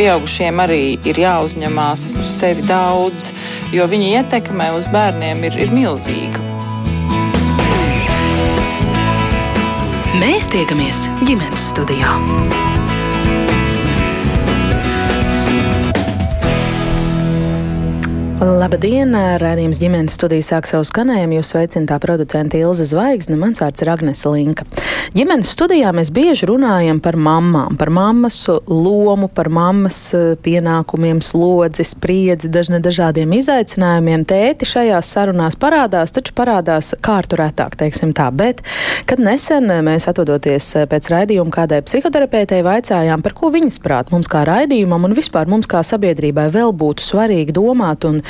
[0.00, 3.30] pieaugušiem arī ir jāuzņemās uz sevi daudz,
[3.74, 6.40] jo viņa ietekme uz bērniem ir, ir milzīga.
[10.20, 12.16] Mēs tiekamies ģimenes studijā.
[18.40, 19.12] Labdien!
[19.12, 21.36] Rādījums ģimenes studijā sāk savu skanējumu.
[21.36, 24.64] Jūs sveicināta producente Ilza Zvaigzne, mans vārds ir Agnese Linka.
[25.12, 31.84] Ģimenes studijā mēs bieži runājam par mammām, par mammas lomu, par mammas eh, pienākumiem, slodzi,
[31.84, 34.24] spriedzi, dažne dažādiem izaicinājumiem.
[34.30, 38.30] Tēti šajās sarunās parādās, taču parādās kārtu retāk, teiksim tā.
[38.32, 38.64] Bet,
[39.10, 44.46] kad nesen mēs atvadoties pēc raidījuma kādai psihoterapeitei, vaicājām, par ko viņas prāt mums kā
[44.48, 48.22] raidījumam un vispār mums kā sabiedrībai vēl būtu svarīgi domāt un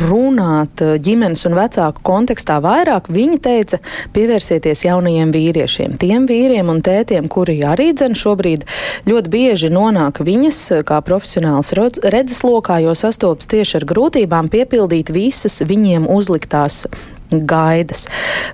[0.00, 3.80] runāt eh, ģimenes un vecāku kontekstā vairāk, viņa teica,
[4.14, 8.66] pievērsieties jaunajiem vīriešiem, tiem vīriem un tētiem, kuri arī dzen šobrīd.
[9.08, 15.60] Ļoti bieži nonāk viņas eh, kā profesionāls redzeslokā, jo sastopas tieši ar grūtībām piepildīt visas
[15.66, 16.84] viņiem uzliktās
[17.30, 18.06] gaidas.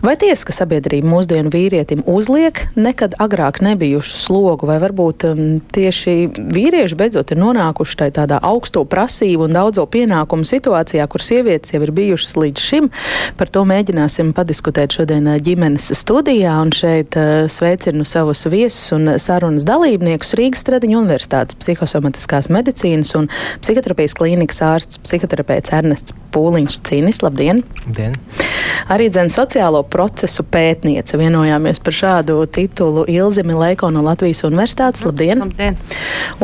[0.05, 5.42] Vai tiesa, ka sabiedrība mūsdienu vīrietim uzliek nekad agrāk nebijušu slogu, vai varbūt um,
[5.75, 11.75] tieši vīrieši beidzot ir nonākuši tai tādā augsto prasību un daudzo pienākumu situācijā, kur sievietes
[11.75, 12.91] jau ir bijušas līdz šim?
[13.39, 19.14] Par to mēģināsim padiskutēt šodien uh, ģimenes studijā, un šeit uh, sveicinu savus viesus un
[19.22, 23.30] sarunas dalībniekus Rīgas Stradiņu Universitātes psihosomatiskās medicīnas un
[23.62, 27.22] psihoterapijas klīnikas ārsts psihoterapeits Ernests Pūliņš Cīnis.
[27.25, 27.62] Labdien!
[27.86, 28.19] Labdien.
[28.92, 31.18] Arī dzen sociālo procesu pētniece.
[31.20, 35.04] Vienojāmies par šādu titulu Ilzi Milēko no Latvijas Universitātes.
[35.06, 35.44] Labdien!
[35.44, 35.78] Labdien.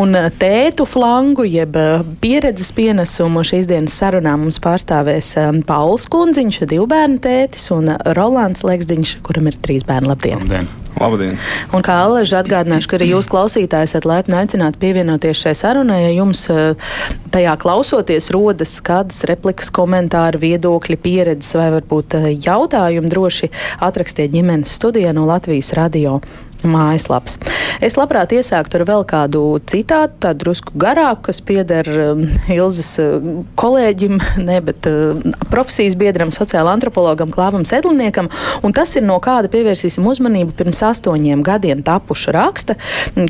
[0.00, 6.08] Un eh, tētu flangu, jeb eh, pieredzes pienesumu šīs dienas sarunā mums pārstāvēs eh, Pauls
[6.10, 10.12] Kunziņš, divu bērnu tētis, un Rolands Leksdiņš, kuram ir trīs bērni.
[10.14, 10.40] Labdien!
[10.44, 10.70] Labdien.
[10.98, 11.38] Labdien!
[11.76, 16.10] Un kā Alaža atgādināšu, ka arī jūs klausītāji esat laipni aicināti pievienoties šai sarunai, ja
[16.16, 16.90] jums eh,
[17.34, 23.52] tajā klausoties rodas kādas replikas, komentāri, viedokļi, pieredzes vai varbūt eh, jautājumi, droši
[23.86, 26.18] atrakstiet ģimenes studijā no Latvijas radio
[26.68, 27.38] mājaslapas.
[27.80, 33.18] Es labprāt iesāktu ar vēl kādu citātu, tādu drusku garāku, kas pieder um, Ilzas uh,
[33.60, 35.16] kolēģim, ne, bet uh,
[35.52, 38.30] profesijas biedram, sociāla antropologam Klāvam Sedliniekam,
[38.66, 42.76] un tas ir no kāda pievērsīsim uzmanību pirms astoņiem gadiem tapuša raksta,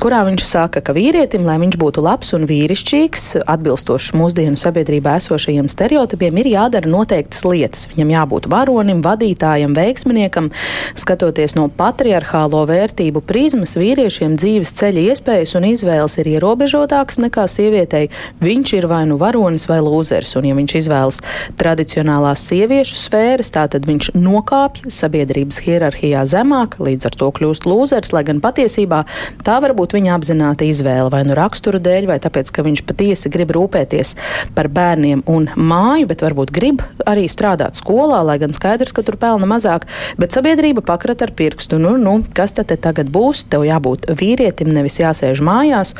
[0.02, 5.70] kurā viņš saka, ka vīrietim, lai viņš būtu labs un vīrišķīgs, atbilstošs mūsdienu sabiedrībā esošajiem
[5.70, 7.86] stereotipiem, ir jādara noteiktas lietas.
[7.92, 10.50] Viņam jābūt varonim, vadītājam, veiksminiekam,
[10.98, 17.46] skatoties no patriarchālo vērtību vērtību prizmas vīriešiem dzīves ceļa iespējas un izvēles ir ierobežotākas nekā
[17.48, 18.10] sievietei.
[18.40, 21.20] Viņš ir vai nu varonis vai lūzers, un ja viņš izvēlas
[21.56, 28.24] tradicionālās sieviešu sfēras, tātad viņš nokāpj sabiedrības hierarhijā zemāk, līdz ar to kļūst lūzers, lai
[28.24, 29.04] gan patiesībā
[29.44, 33.30] tā var būt viņa apzināta izvēle vai nu rakstura dēļ, vai tāpēc, ka viņš patiesi
[33.30, 34.16] grib rūpēties
[34.54, 39.18] par bērniem un māju, bet varbūt grib arī strādāt skolā, lai gan skaidrs, ka tur
[39.20, 39.86] pelna mazāk,
[40.20, 41.80] bet sabiedrība pakrat ar pirkstu.
[41.80, 45.94] Nu, nu, kas tad tagad būs, tev jābūt vīrietim, nevis jāsēž mājās.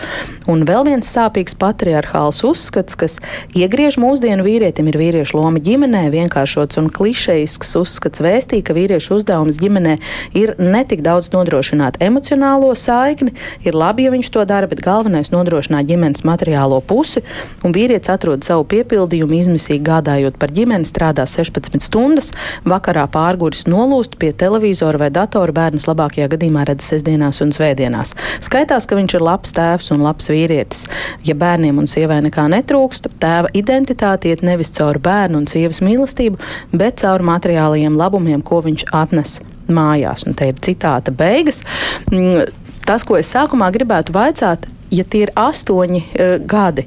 [0.50, 3.18] Un vēl viens sāpīgs patriarchāls uzskats, kas
[3.56, 6.06] iegriež mūsdienu vīrietim, ir vīriešu loma ģimenē.
[6.14, 9.96] Vienkāršots un klišejisks uzskats vēstī, ka vīriešu uzdevums ģimenē
[10.38, 13.34] ir netik daudz nodrošināt emocionālo saikni.
[13.66, 17.24] Ir labi, ja viņš to dara, bet galvenais nodrošināt ģimenes materiālo pusi.
[17.66, 22.32] Un vīrietis atrod savu piepildījumu, izmisīgi gādājot par ģimeni, strādā 16 stundas,
[22.68, 28.14] vakarā pārguris nolūst pie televizora vai datora bērnus labākajā gadījumā redz sestdienās un svētdienās.
[28.44, 30.86] Skaitās, ka viņš ir labs tēvs un labs vīrietis.
[31.24, 36.40] Ja bērniem un sievai nekā netrūkst, tēva identitāte iet nevis caur bērnu un sievas mīlestību,
[36.72, 39.40] bet caur materiālajiem labumiem, ko viņš atnes
[39.70, 40.26] mājās.
[40.26, 41.62] Un te ir citāta beigas.
[42.10, 42.50] Mm,
[42.86, 46.86] tas, ko es sākumā gribētu vaicāt, ja tie ir astoņi uh, gadi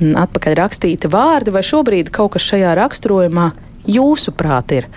[0.00, 3.50] mm, atpakaļ rakstīti vārdi, vai šobrīd kaut kas šajā raksturojumā
[3.84, 4.90] jūsuprāt ir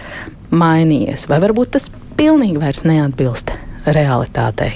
[0.48, 3.52] mainījies, vai varbūt tas pilnīgi vairs neatbilst
[3.96, 4.74] realitātei.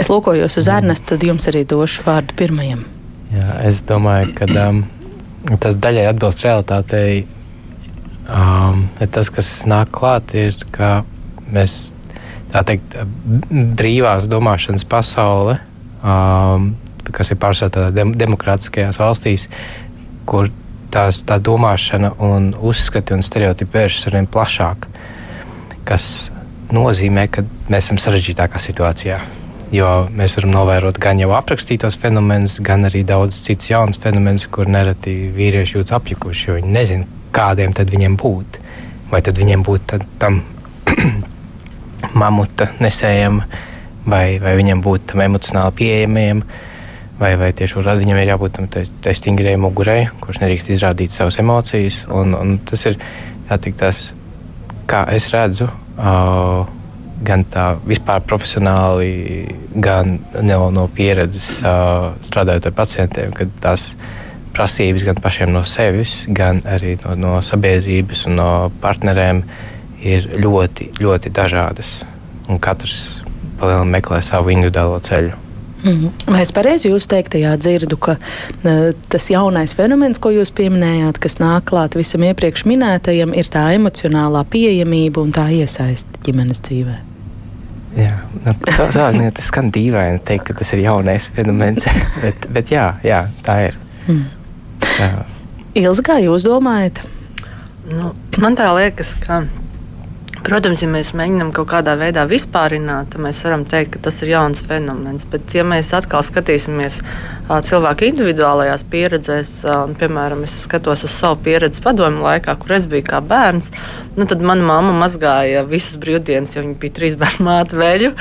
[0.00, 2.82] Es lūkojos uz Ernestu, tad jums arī došu vārdu pirmajam.
[3.34, 4.82] Jā, es domāju, ka um,
[5.62, 7.24] tas daļai atbilst realitātei.
[8.24, 11.02] Um, tas, kas nāk klāt, ir, ka
[11.52, 11.92] mēs
[12.54, 12.96] teikt,
[13.78, 15.58] brīvās domāšanas pasaule,
[16.00, 16.72] um,
[17.14, 19.48] kas ir pārsvarā dem demokrātiskajās valstīs,
[20.28, 20.48] kur
[20.94, 24.88] tās, tā domāšana un uzskati un stereotipi vēršas arvien plašāk,
[25.88, 26.06] kas
[26.72, 29.18] nozīmē, ka mēs esam sarežģītākā situācijā.
[29.74, 34.68] Jo mēs varam novērot gan jau aprakstītos fenomenus, gan arī daudz citus jaunus fenomenus, kur
[34.70, 38.60] nereti vīrieši jūtas apjukuši, jo viņi nezina, kādiem tad viņiem būt.
[39.10, 40.40] Vai tad viņiem būt tam
[42.22, 43.42] mamuta nesējam,
[44.06, 46.42] vai, vai viņam būt tam emocionāli pieejamiem,
[47.18, 51.40] vai, vai tieši otrādi viņam ir jābūt tam tai stingrajai mugurei, kurš nedrīkst izrādīt savas
[51.42, 52.04] emocijas.
[52.12, 53.00] Un, un tas ir
[53.48, 54.04] teikt, tas,
[54.90, 55.70] kā es redzu.
[55.94, 56.64] Uh,
[57.24, 63.92] gan tā vispār profesionāli, gan no, no pieredzes uh, strādājot ar pacientiem, kad tās
[64.54, 68.50] prasības gan pašiem no sevis, gan arī no, no sabiedrības un no
[68.82, 69.44] partneriem
[70.04, 71.96] ir ļoti, ļoti dažādas.
[72.50, 73.22] Un katrs
[73.88, 75.43] meklē savu individuālo ceļu.
[75.84, 76.12] Mhm.
[76.32, 81.36] Vai es pareizi jūs teiktajā dzirdu, ka uh, tas jaunais fenomens, ko jūs pieminējāt, kas
[81.42, 86.96] nāk klāt visam iepriekš minētajam, ir tā emocionālā pieejamība un tā iesaiste ģimenes dzīvē?
[87.94, 91.86] Jā, nu, savā ziņā tas skan dīvaini teikt, ka tas ir jaunais fenomens,
[92.24, 93.78] bet, bet jā, jā, tā ir.
[94.08, 94.24] Mm.
[95.78, 97.02] Ilzi, kā jūs domājat?
[97.90, 99.42] Nu, man tā liekas, ka
[100.44, 104.34] Protams, ja mēs mēģinām kaut kādā veidā vispārināt, tad mēs varam teikt, ka tas ir
[104.34, 105.24] jauns fenomens.
[105.32, 106.98] Bet, ja mēs atkal skatīsimies
[107.48, 113.06] cilvēku individuālajās pieredzēs, un, piemēram, es skatos uz savu pieredzi padomu laikā, kur es biju
[113.08, 113.70] kā bērns,
[114.18, 118.12] nu, tad mana mamma mazgāja visas brīvdienas, jo viņa bija trīs bērnu māte veļu,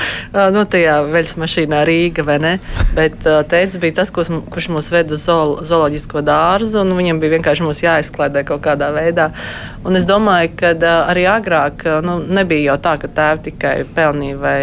[0.55, 2.53] nu, tajā veļas mašīnā Rīga, vai ne?
[2.95, 7.83] Bet teicis bija tas, kurš, mūs ved uz zool, zooloģisko dārzu, un viņam bija vienkārši
[7.83, 9.33] jāizklaidē kaut kādā veidā.
[9.83, 10.71] Un es domāju, ka
[11.11, 14.61] arī agrāk, nu, nu, nebija jau tā, ka tēvi tikai pelnīja vai,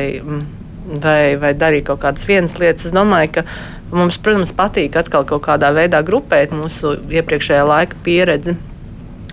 [1.02, 2.88] vai, vai darīja kaut kādas vienas lietas.
[2.88, 3.46] Es domāju, ka
[3.92, 8.56] mums, protams, patīk atkal kaut kādā veidā grupēt mūsu iepriekšējā laika pieredzi.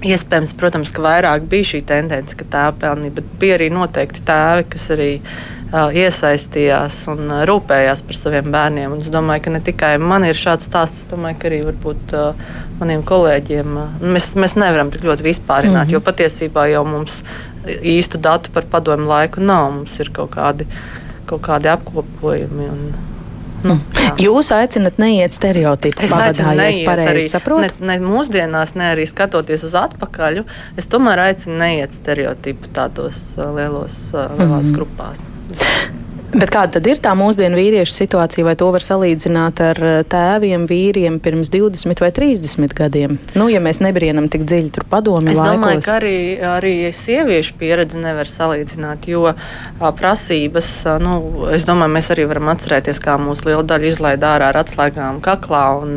[0.05, 4.67] Iespējams, protams, ka vairāk bija šī tendence, ka tēvi pelnīja, bet bija arī noteikti tēvi,
[4.69, 8.93] kas arī uh, iesaistījās un uh, rūpējās par saviem bērniem.
[8.93, 12.13] Un es domāju, ka ne tikai man ir šāds stāsts, es domāju, ka arī varbūt
[12.13, 12.45] uh,
[12.77, 13.77] maniem kolēģiem
[14.13, 15.93] mēs, mēs nevaram tik ļoti vispārināt, mm -hmm.
[15.97, 17.23] jo patiesībā jau mums
[17.67, 19.71] īstu datu par padomu laiku nav.
[19.79, 20.67] Mums ir kaut kādi,
[21.29, 22.71] kaut kādi apkopojumi.
[22.71, 22.89] Un,
[23.65, 24.11] Nu, jā.
[24.21, 27.23] Jūs aicinat neiet stereotipu es aicinu neiet arī,
[27.63, 30.43] ne, ne mūsdienās, ne arī skatoties uz atpakaļ.
[30.77, 35.25] Es tomēr aicinu neiet stereotipu tādos uh, lielos, uh, lielās mm grupās.
[36.27, 40.65] Bet kāda tad ir tā mūsdienu vīriešu situācija, vai to var salīdzināt ar eh, tēviem,
[40.67, 43.15] vīriem pirms 20 vai 30 gadiem?
[43.37, 45.55] Nu, ja mēs nebrienam tik dziļi tur padomju es laikos.
[45.55, 49.31] domāju, ka arī, arī sieviešu pieredzi nevar salīdzināt, jo
[49.79, 51.13] prasības, nu,
[51.55, 55.63] es domāju, mēs arī varam atcerēties, kā mūsu liela daļa izlaida ārā ar atslēgām kaklā
[55.79, 55.95] un,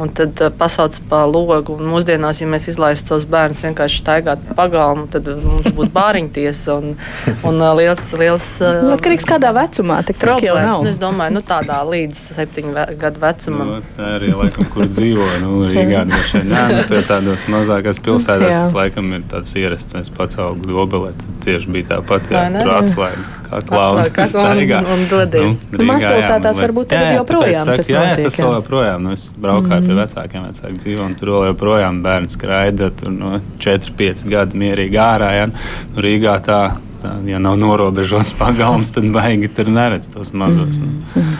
[0.00, 1.76] un tad pasauc pa logu.
[1.76, 6.80] Un mūsdienās, ja mēs izlaistu savus bērnus vienkārši staigāt pa pagalmu, tad mums būtu bāriņtiesa
[6.80, 6.96] un,
[7.44, 8.50] un liels, liels.
[8.64, 10.80] Nu, atkarīgs kādā vecumā vecumā tik problēmas.
[10.82, 13.72] Nu, es domāju, nu, tādā līdz septiņu gadu vecumam.
[13.74, 15.26] Nu, tā arī laikam, kur dzīvo.
[15.42, 16.54] Nu, Rīgā droši vien.
[16.54, 19.96] Jā, nu, tādos mazākās pilsētās tas laikam ir tāds ierasts.
[19.96, 21.12] Es pats augu dobelē,
[21.44, 23.26] tieši bija tāpat, jā, tur atslēga.
[23.46, 24.80] Kā klauns staigā.
[24.82, 25.60] Un, un dodies.
[25.70, 28.24] Nu, Rīgā, Mazpilsētās varbūt tagad jā, joprojām tas jā, notiek.
[28.24, 29.04] Jā, tas vēl joprojām.
[29.06, 29.86] Nu, es braukāju mm.
[29.86, 34.98] pie vecākiem, vecāki dzīvo, un tur vēl joprojām bērns skraida, tur no 4-5 gadu mierīgi
[34.98, 35.30] ārā.
[35.38, 35.46] Ja?
[35.52, 36.60] Nu, Rīgā tā
[37.06, 40.78] Tā, ja nav norobežots pagalms, tad baigi tur neredz tos mazos.
[40.80, 41.36] -hmm.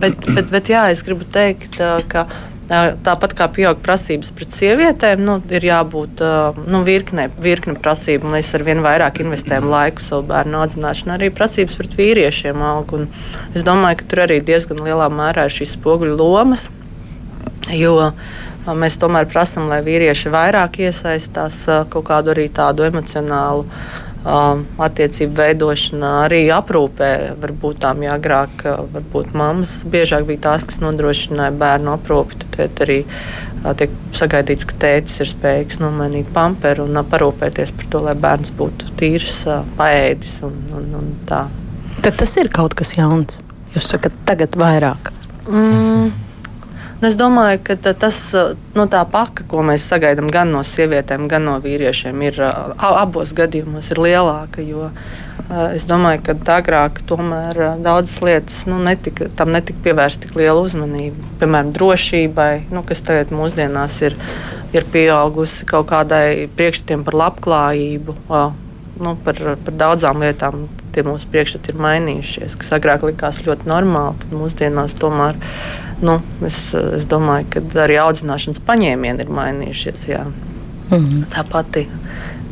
[0.00, 2.26] bet, bet, bet jā, es gribu teikt, ka.
[3.04, 6.20] Tāpat kā pieaug prasības pret sievietēm, nu, ir jābūt
[6.70, 8.28] nu, virkne, virkne prasību.
[8.30, 12.92] Mēs ar vien vairāk investējam laiku savu bērnu audzināšanā, arī prasības pret vīriešiem aug.
[12.92, 13.08] Un
[13.58, 16.68] es domāju, ka tur arī diezgan lielā mērā ir šīs spoguļu lomas.
[17.74, 18.12] Jo
[18.66, 23.66] mēs tomēr prasām, lai vīrieši vairāk iesaistās kaut kādu arī tādu emocionālu
[24.24, 27.10] attiecību veidošanā, arī aprūpē.
[27.40, 32.42] Varbūt tām jāgrāk, varbūt mammas biežāk bija tās, kas nodrošināja bērnu aprūpi.
[32.56, 33.00] Tad arī
[33.80, 38.92] tiek sagaidīts, ka tēcis ir spējīgs nomainīt pamperu un parūpēties par to, lai bērns būtu
[39.00, 39.42] tīrs,
[39.80, 41.46] paēdis un, un, un tā.
[42.00, 43.40] Tad tas ir kaut kas jauns.
[43.74, 45.12] Jūs sakat, tagad vairāk.
[45.48, 46.10] Mm.
[47.00, 48.16] Es domāju, ka tas
[48.76, 53.88] nu, tā paka, ko mēs sagaidām gan no sievietēm, gan no vīriešiem, ir abos gadījumos
[53.94, 54.60] ir lielāka.
[54.60, 54.90] Jo,
[55.72, 61.32] es domāju, ka agrāk tomēr daudzas lietas nu, netika, tam netika pievērsta tik liela uzmanība.
[61.40, 64.20] Piemēram, drošībai, nu, kas tagad mūsdienās ir,
[64.76, 68.20] ir pieaugusi kaut kādai priekšstatiem par labklājību.
[69.00, 74.18] Nu, par, par daudzām lietām tie mūsu priekšstati ir mainījušies, kas agrāk likās ļoti normāli.
[74.20, 75.40] Tad mūsdienās tomēr
[76.04, 80.06] nu, es, es domāju, ka arī audzināšanas paņēmieni ir mainījušies.
[80.10, 80.24] Jā.
[80.90, 81.26] Mm.
[81.30, 81.86] Tā pati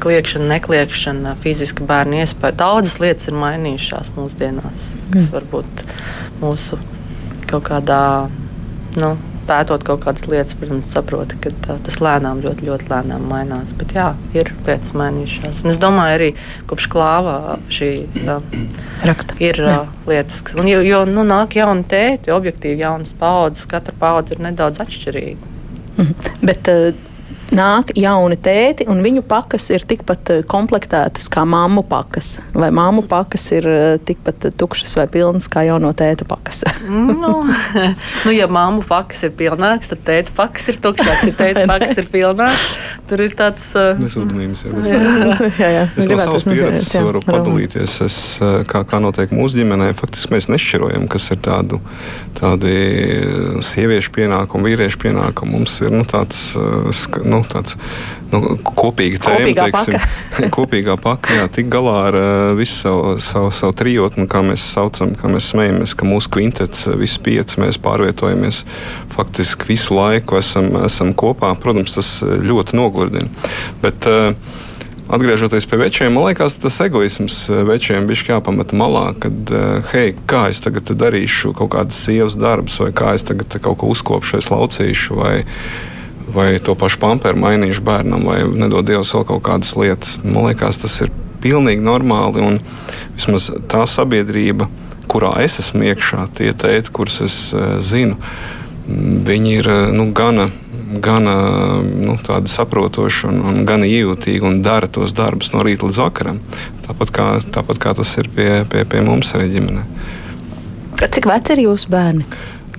[0.03, 2.59] kliēkšana, nekliēkšana, fiziska bērnu iespēja.
[2.61, 5.33] Daudzas lietas ir mainījušās mūsdienās, kas mm.
[5.35, 5.83] varbūt
[6.43, 6.79] mūsu
[7.49, 8.03] kaut kādā
[9.01, 9.15] nu,
[9.49, 13.73] pētot kaut kādas lietas, protams, saproti, ka tā, tas lēnām, ļoti, ļoti lēnām mainās.
[13.79, 15.63] Bet jā, ir lietas mainījušās.
[15.65, 16.31] Un es domāju, arī
[16.71, 17.39] kopš klāvā
[17.73, 17.91] šī
[18.23, 18.39] jā,
[19.09, 19.39] raksta.
[19.43, 19.81] Ir jā.
[20.09, 24.45] lietas, kas, un, jo, jo nu, nāk jauni tēti, objektīvi jaunas paudzes, katra paudze ir
[24.49, 25.55] nedaudz atšķirīga.
[25.99, 26.33] Mhm.
[26.47, 27.08] Bet, uh,
[27.55, 32.37] nāk jauni tēti, un viņu pakas ir tikpat eh, komplektētas kā māmu pakas.
[32.57, 36.65] Vai māmu pakas ir eh, tikpat tukšas vai pilnas kā jauno tētu pakas?
[36.89, 37.33] nu,
[38.27, 41.25] nu, ja māmu pakas ir pilnāks, tad tēta pakas ir tukšāks.
[41.31, 42.69] Ja tēta pakas ir pilnāks,
[43.11, 44.67] tur ir tāds uh, nesodāmības.
[45.59, 45.87] Jā, jā.
[45.97, 47.99] Es no savas pieredzes jā, varu padalīties.
[48.05, 48.19] Es,
[48.69, 51.81] kā, kā notiek mūsu ģimenē, faktiski mēs nešķirojam, kas ir tādu,
[52.39, 52.77] tādi
[53.65, 55.57] sieviešu pienākumi, vīriešu pienākumi.
[55.59, 56.53] Mums ir nu, tāds.
[57.25, 57.79] Nu, nu, tāds
[58.33, 60.51] nu, kopīga tēma, kopīgā teiksim, paka.
[60.59, 61.39] kopīgā paka.
[61.39, 62.19] Jā, tik galā ar
[62.59, 67.23] visu savu, savu, savu trijotni, kā mēs saucam, kā mēs smejamies, ka mūsu kvintets, visi
[67.25, 68.65] pieci mēs pārvietojamies
[69.15, 71.55] faktiski visu laiku, esam, esam kopā.
[71.63, 73.51] Protams, tas ļoti nogurdina.
[73.83, 74.57] Bet, uh,
[75.09, 79.53] Atgriežoties pie večiem, man liekas, tas egoisms večiem bija jāpamata malā, kad,
[79.95, 83.89] hei, kā es tagad darīšu kaut kādas sievas darbus, vai kā es tagad kaut ko
[83.95, 85.33] uzkopšu, vai slaucīšu, vai,
[86.35, 90.19] vai to pašu pamperu mainīšu bērnam, vai nedod Dievs vēl kaut kādas lietas.
[90.25, 92.45] Man liekas, tas ir pilnīgi normāli.
[92.45, 92.61] Un
[93.17, 94.69] vismaz tā sabiedrība,
[95.11, 98.19] kurā es esmu iekšā, tie tēti, kurus es uh, zinu,
[98.89, 100.51] viņi ir uh, nu, gana.
[100.89, 105.99] Gan nu, tādi saprotoši, un, un gan iejūtīgi un dara tos darbus no rīta līdz
[106.01, 106.39] vakaram.
[106.87, 109.83] Tāpat kā, tāpat kā tas ir pie, pie, pie mums arī ģimenē.
[110.97, 112.25] Cik veci ir jūsu bērni?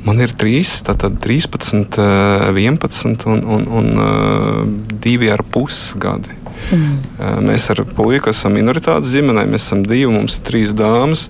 [0.05, 1.99] Man ir trīs, tātad 13,
[2.55, 3.89] 11 un, un, un
[5.03, 6.35] 2,5 gadi.
[6.75, 6.95] Mm.
[7.47, 11.27] Mēs ar puiku esam minoritātes ģimenē, mēs esam divi, mums ir trīs dāmas.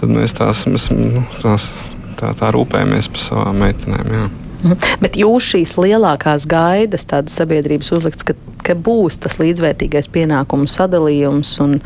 [0.00, 1.70] Tad mēs tās, mēs, nu, tās
[2.20, 4.14] tā, tā rūpējamies par savām meitenēm.
[4.16, 4.28] Jā.
[4.60, 4.76] Mhm.
[5.00, 11.54] Bet jūs šīs lielākās gaidas, tādas sabiedrības uzlikts, ka, ka būs tas līdzvērtīgais pienākumu sadalījums
[11.64, 11.78] un,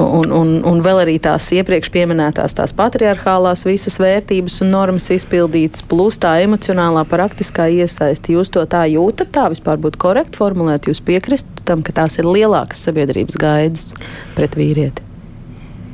[0.00, 5.84] Un, un, un vēl arī tās iepriekš minētās tās patriarchālās visas vērtības un normas izpildītas,
[5.86, 8.34] plus tā emocionālā, praktiskā iesaisti.
[8.36, 12.28] Jūs to tā jūtat, tā vispār būtu korekti formulēt, jūs piekristu tam, ka tās ir
[12.28, 13.92] lielākas sabiedrības gaidas
[14.36, 15.04] pret vīrieti?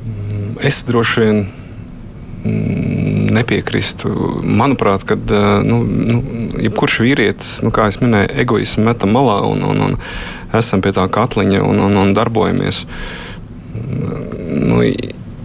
[0.07, 4.13] Mm, es droši vien mm, nepiekrīstu.
[4.47, 5.37] Manuprāt, kad
[5.67, 6.23] nu, nu,
[6.63, 11.09] jebkurš vīrietis, nu, kā jau minēju, egoismu metam malā un, un, un esam pie tā
[11.13, 12.85] katliņa un, un, un darbojamies.
[12.87, 13.25] Uh,
[13.87, 14.83] nu,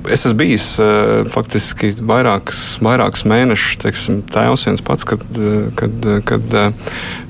[0.09, 6.07] Es esmu bijis uh, faktiski vairākus, vairākus mēnešus, teiksim, tēvs viens pats, kad, eh, kad,
[6.09, 6.55] eh, kad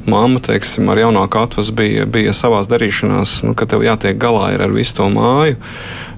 [0.07, 4.71] mamma, teiksim, ar jaunāku atvasu bija, bija savās darīšanās, nu, ka tev jātiek galā ar
[4.71, 5.59] visu to māju.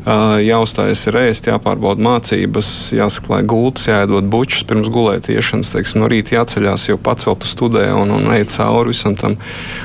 [0.03, 5.71] Jāuzstājas ir ēst, jāpārbauda mācības, jāsaklāj gultas, jāiedod bučus pirms gulētiešanas.
[5.71, 9.37] Teiksim, no rīta jāceļās, jo pats vēl tu studē un, un ej cauri visam tam.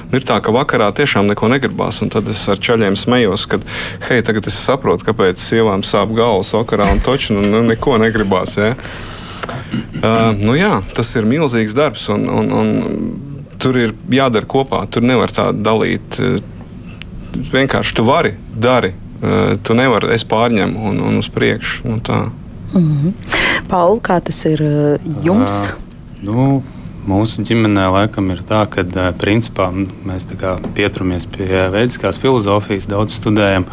[0.09, 3.63] Un ir tā, ka vakarā tiešām neko negribās, un tad es ar ceļiem smējos, ka,
[4.09, 8.59] hei, tagad es saprotu, kāpēc sievām sāp galvas vakarā un toču, un nu, neko negribās.
[8.59, 8.75] Ja?
[10.03, 14.83] Uh, nu jā, tas ir milzīgs darbs, un, un, un tur ir jādara kopā.
[14.91, 16.19] Tur nevar tā dalīt.
[17.53, 18.97] Vienkārši tu vari, dari,
[19.63, 21.89] tu nevari, es pārņemu un, un uz priekšu.
[21.89, 22.29] Nu, tā.
[22.75, 23.13] mm -hmm.
[23.69, 25.69] Pauli, kā tas ir eh, jums?
[25.69, 25.75] Uh,
[26.23, 26.63] nu,
[27.09, 28.83] Mūsu ģimenē laikam ir tā, ka
[29.17, 29.71] principā,
[30.05, 30.27] mēs
[30.77, 33.65] pieturamies pie veidiskās filozofijas, daudz studējam,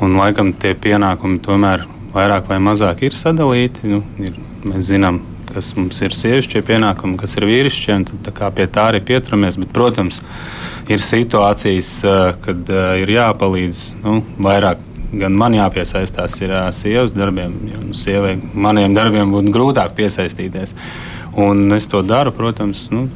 [0.00, 3.90] un laikam tie pienākumi tomēr vairāk vai mazāk ir sadalīti.
[3.92, 5.20] Nu, ir, mēs zinām,
[5.52, 9.60] kas mums ir sievišķie pienākumi, kas ir vīrišķie, un tad, tā pie tā arī pieturamies.
[9.60, 10.22] Bet, protams,
[10.88, 11.92] ir situācijas,
[12.44, 12.70] kad
[13.02, 19.32] ir jāpalīdz nu, vairāk gan man jāpiesaistās ir sievas darbiem, jo nu, sievai maniem darbiem
[19.32, 20.74] būtu grūtāk piesaistīties.
[21.38, 23.06] Un es to daru, protams, nu,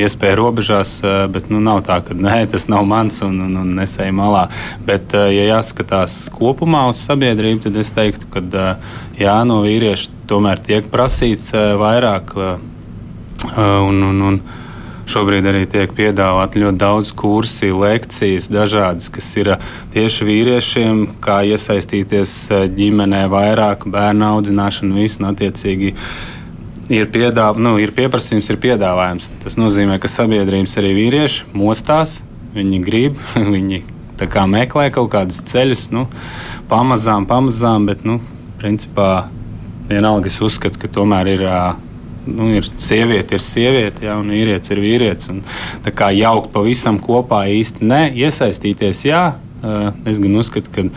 [0.00, 0.94] iespēja robežās,
[1.32, 4.46] bet nu, nav tā, ka nē, tas nav mans un, un, un nesēju malā.
[4.86, 8.66] Bet, ja jāskatās kopumā uz sabiedrību, tad es teiktu, ka
[9.18, 12.36] jā, no vīrieša tomēr tiek prasīts vairāk.
[13.50, 14.34] Un, un, un,
[15.10, 21.40] Šobrīd arī tiek piedāvāti ļoti daudz kursi, lekcijas, dažādas, kas ir uh, tieši vīriešiem, kā
[21.50, 25.90] iesaistīties uh, ģimenē vairāk, bērnu audzināšanu, visu, un attiecīgi
[26.94, 29.32] ir, piedāv, nu, ir pieprasījums, ir piedāvājums.
[29.42, 32.20] Tas nozīmē, ka sabiedrības arī vīrieši mostās,
[32.54, 33.18] viņi grib,
[33.56, 33.82] viņi
[34.54, 36.06] meklē kaut kādus ceļus, nu,
[36.70, 38.20] pamazām, pamazām, bet, nu,
[38.62, 39.26] principā,
[39.90, 41.89] vienalga es uzskatu, ka tomēr ir uh,
[42.32, 45.30] nu, ir sieviete, ir sieviete, ja, un vīrietis ir vīrietis.
[45.34, 45.42] Un,
[45.84, 49.24] tā kā jaukt pavisam kopā īsti ne iesaistīties, jā,
[50.08, 50.88] es gan uzskatu, ka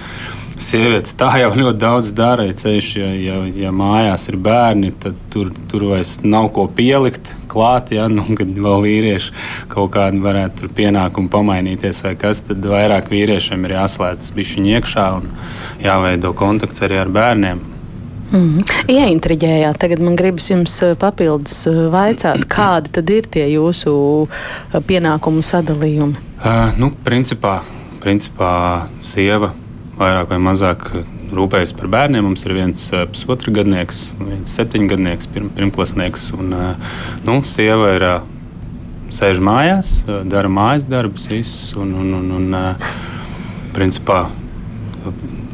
[0.63, 2.47] sievietes tā jau ļoti daudz dara.
[2.47, 7.33] Ja, ceļš, ja, ja, ja mājās ir bērni, tad tur, tur vairs nav ko pielikt
[7.51, 7.93] klāt.
[7.95, 9.33] Ja, nu, kad vēl vīrieši
[9.73, 15.29] kaut kādi varētu pienākumu pamainīties, vai kas, tad vairāk vīriešiem ir jāslēdz bišķiņi iekšā un
[15.83, 17.72] jāveido kontakts arī ar bērniem.
[18.33, 18.89] Mm -hmm.
[18.89, 23.93] Ieintriģējāt, tagad man gribas jums eh, papildus eh, vaicāt, kādi tad ir tie jūsu
[24.73, 26.15] eh, pienākumu sadalījumi?
[26.41, 27.59] Uh, nu, principā,
[28.01, 29.51] principā sieva
[29.99, 30.89] vairāk vai mazāk
[31.33, 32.25] rūpējas par bērniem.
[32.25, 36.31] Mums ir viens pusotra gadnieks, viens septiņgadnieks, pirm, pirmklasnieks.
[36.33, 36.55] Un,
[37.25, 38.09] nu, sieva ir
[39.13, 42.75] sēž mājās, dara mājas darbus, visus, un, un, un, un
[43.73, 44.25] principā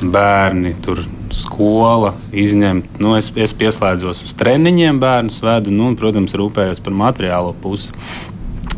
[0.01, 1.03] bērni tur
[1.36, 3.00] skola izņemt.
[3.03, 7.93] Nu, es, es pieslēdzos uz treniņiem, bērnu vedu, nu, un, protams, rūpējos par materiālo pusi.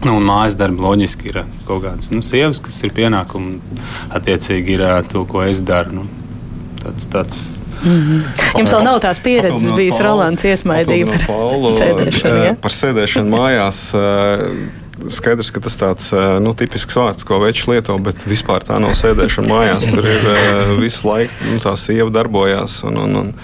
[0.01, 3.60] Nu, mājas darbi loģiski ir kaut kādas nu, sievas, kas ir pienākumi,
[4.17, 6.01] attiecīgi ir to, ko es daru.
[6.01, 6.08] Nu,
[6.81, 7.43] tāds, tāds
[7.81, 8.60] Mm -hmm.
[8.60, 11.22] Jums vēl nav tās pieredzes, bijis Rolands iesmaidīja par
[11.79, 12.43] sēdēšanu.
[12.46, 12.53] Ja?
[12.62, 13.79] Par sēdēšanu mājās.
[15.10, 16.12] Skaidrs, ka tas tāds
[16.43, 19.89] nu, tipisks vārds, ko veids lieto, bet vispār tā nav sēdēšana mājās.
[19.89, 20.27] Tur ir
[20.81, 22.84] visu laiku nu, tā sieva darbojās.
[22.88, 23.36] Un, un, un,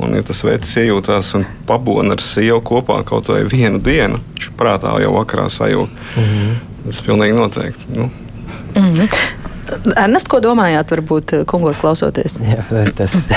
[0.00, 4.46] Un, ja tas veids iejūtās un pabūna ar sievu kopā kaut vai vienu dienu, viņš
[4.56, 5.98] prātā jau vakarā sajūt.
[6.16, 6.54] Mm -hmm.
[6.86, 7.84] Tas pilnīgi noteikti.
[7.96, 8.10] Nu.
[8.74, 9.08] Mm -hmm.
[9.96, 12.38] Ernest, ko domājāt, varbūt kungos klausoties?
[12.40, 12.64] Jā,
[12.96, 13.28] tas,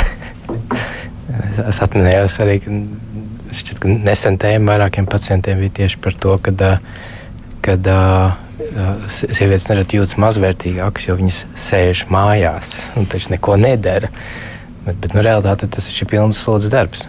[1.70, 2.72] es atminējos arī, ka,
[3.52, 6.52] šķiet, ka nesen tēma vairākiem pacientiem bija tieši par to, ka
[7.64, 8.36] kad uh,
[9.10, 14.12] sievietes nereti jūtas mazvērtīgākas, jo viņas sēž mājās un taču neko nedara.
[14.84, 17.08] Bet, bet nu, realitāte tas ir pilns slodzes darbs.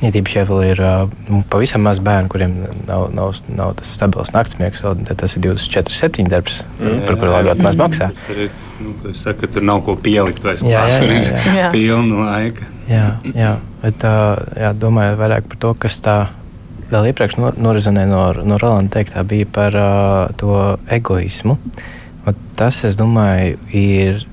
[0.00, 0.80] Ja tīpaši, ja vēl ir
[1.28, 2.54] nu, pavisam maz bērnu, kuriem
[2.88, 7.40] nav, nav, nav tas stabils naktsmiegs, tad tas ir 24, 7 darbs, mm, par kuru
[7.48, 8.08] ļoti maz maksā.
[8.14, 10.46] Tas arī tas, nu, es saku, ka tur nav ko pielikt.
[10.64, 11.40] Jā, jā, jā, jā.
[11.44, 12.70] Tur ir pilna laika.
[12.88, 14.06] Jā, jā, bet
[14.62, 16.16] jā, domāju vairāk par to, kas tā
[16.90, 21.58] vēl iepriekš norizonē no, no Rolanda teiktā bija par uh, to egoismu.
[22.26, 24.24] Un tas, es domāju, ir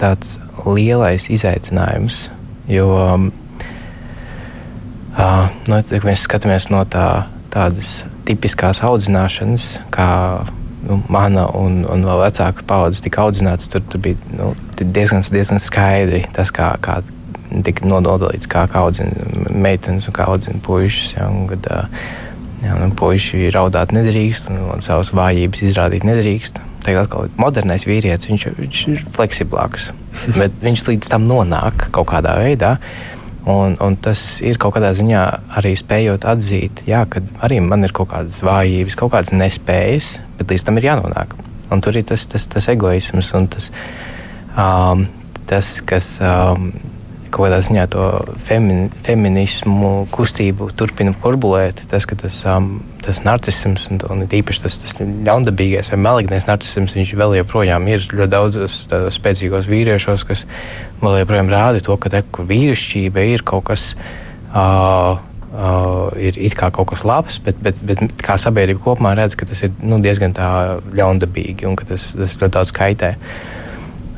[0.00, 2.28] tāds lielais izaicinājums.
[2.68, 2.88] Jo,
[5.16, 10.08] uh, nu, ja mēs skatāmies no tā, tādas tipiskās audzināšanas, kā
[10.88, 15.60] nu, mana un, un vēl vecāka paudze tika audzināts, tur, tur bija nu, diezgan, diezgan
[15.62, 17.00] skaidri tas, kā, kā
[17.64, 21.14] tika nodalīts, kā audzina meitenes un kā audzina puikas.
[21.16, 21.68] Ja, un, kad,
[22.64, 28.30] ja, nu, puiši raudāt nedrīkst un, un savas vājības izrādīt nedrīkst teikt, atkal modernais vīrietis,
[28.30, 29.90] viņš, viņš ir fleksiblāks,
[30.40, 32.76] bet viņš līdz tam nonāk kaut kādā veidā.
[33.48, 35.22] Un, un tas ir kaut kādā ziņā
[35.56, 40.52] arī spējot atzīt, jā, ka arī man ir kaut kādas vājības, kaut kādas nespējas, bet
[40.52, 41.32] līdz tam ir jānonāk.
[41.72, 43.70] Un tur ir tas, tas, tas egoisms un tas,
[44.52, 45.06] um,
[45.48, 46.16] tas kas.
[46.20, 46.72] Um,
[47.32, 48.04] kādā ziņā to
[48.44, 51.84] femin, feminismu kustību turpina kurbulēt.
[51.90, 56.96] Tas, ka tas, um, tas narcisms un, un īpaši tas, tas ļaundabīgais vai malignais narcisms,
[56.98, 58.80] viņš vēl joprojām ir ļoti daudzos
[59.16, 60.44] spēcīgos vīriešos, kas
[61.02, 63.94] vēl joprojām rāda to, ka te, vīrišķība ir kaut kas.
[64.48, 69.32] Uh, Uh, ir it kā kaut kas labs, bet, bet, bet kā sabiedrība kopumā redz,
[69.34, 73.08] ka tas ir nu, diezgan ļaundabīgi un ka tas, tas ļoti daudz kaitē.
[73.16, 73.57] Uh,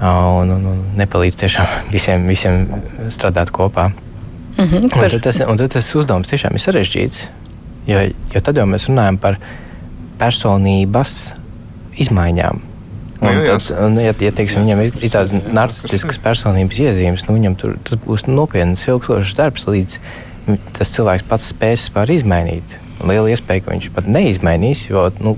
[0.01, 2.65] un, un, un nepalīdz tiešām visiem, visiem
[3.09, 3.91] strādāt kopā.
[4.57, 5.05] Mm -hmm, par...
[5.05, 7.21] un, tad tas, un tad tas uzdevums tiešām ir sarežģīts.
[7.87, 8.01] Jo,
[8.35, 9.39] jo tad jau mēs runājam par
[10.19, 11.33] personības
[11.97, 12.61] izmaiņām.
[13.21, 17.35] Un, jā, tad, un, ja, ja teiksim, viņam ir, ir tādas narcistiskas personības iezīmes, nu,
[17.37, 19.99] viņam tur, tas būs nopietns, ilgstošs darbs, līdz
[20.77, 22.79] tas cilvēks pats spēs pār izmainīt.
[23.05, 25.37] Liela iespēja, ka viņš pat neizmainīs, jo nu,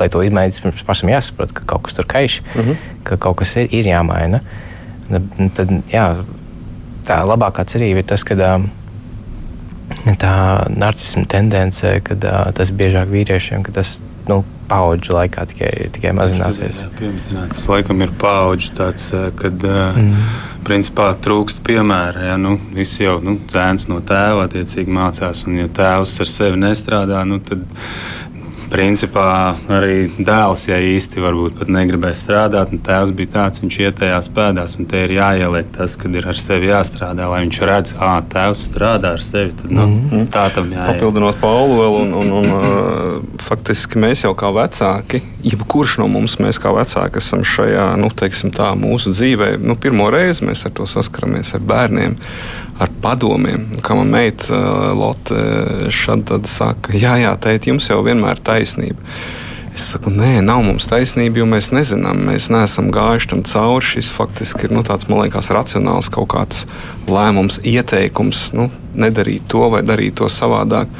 [0.00, 2.76] lai to izmainītu, mums pašam jāsaprot, ka kaut kas tur kaiš, mm -hmm.
[3.04, 4.40] ka kaut kas ir, ir jāmaina.
[5.54, 6.04] Tad, jā,
[7.06, 8.36] tā labākā cerība ir tas, ka
[10.20, 10.34] tā
[10.68, 16.84] narcisma tendence, kad tas biežāk vīriešiem, ka tas nu, paudžu laikā tikai, tikai mazināsies.
[17.50, 19.08] Tas laikam ir paudžu tāds,
[19.40, 20.30] kad mm.
[20.66, 22.30] principā trūkst piemēra.
[22.30, 26.62] Ja, nu, visi jau nu, zēns no tēva attiecīgi mācās, un ja tēvs ar sevi
[26.62, 27.66] nestrādā, nu, tad
[28.70, 34.30] principā arī dēls, ja īsti varbūt pat negribēja strādāt, un tēvs bija tāds, viņš ietējās
[34.36, 38.12] pēdās, un te ir jāieliek tas, kad ir ar sevi jāstrādā, lai viņš redz, ka
[38.30, 39.54] tēvs strādā ar sevi.
[39.58, 40.30] Tad, nu, mm -hmm.
[40.30, 40.86] Tā tam jāiet.
[40.86, 46.38] Papildinot Paulu vēl, un, un, un uh, faktiski mēs jau kā vecāki, jebkurš no mums,
[46.38, 50.72] mēs kā vecāki esam šajā, nu, teiksim tā, mūsu dzīvē, nu, pirmo reizi mēs ar
[50.72, 52.16] to saskaramies ar bērniem
[52.80, 53.66] ar padomiem.
[53.84, 55.40] Kā man meita uh, Lotte
[55.92, 59.00] šādi saka, jā, jā, tēt, jums jau vienmēr taisnība.
[59.70, 63.86] Es saku, nē, nav mums taisnība, jo mēs nezinām, mēs neesam gājuši tam cauri.
[63.86, 66.64] Šis faktiski ir nu, tāds, man liekas, racionāls kaut kāds
[67.08, 68.68] lēmums, ieteikums, nu,
[68.98, 70.90] nedarīt to vai darīt to savādāk.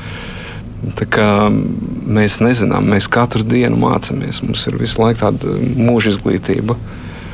[0.80, 4.40] Mēs nezinām, mēs katru dienu mācāmies.
[4.46, 6.78] Mums ir visu laiku tāda mūža izglītība.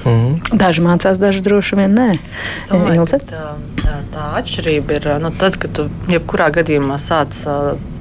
[0.07, 0.57] Mm.
[0.57, 2.09] Daži mācās, daži droši vien nē.
[2.71, 3.45] Domāju, tā,
[4.15, 7.45] tā atšķirība ir, nu, tad, kad tu jebkurā gadījumā sāc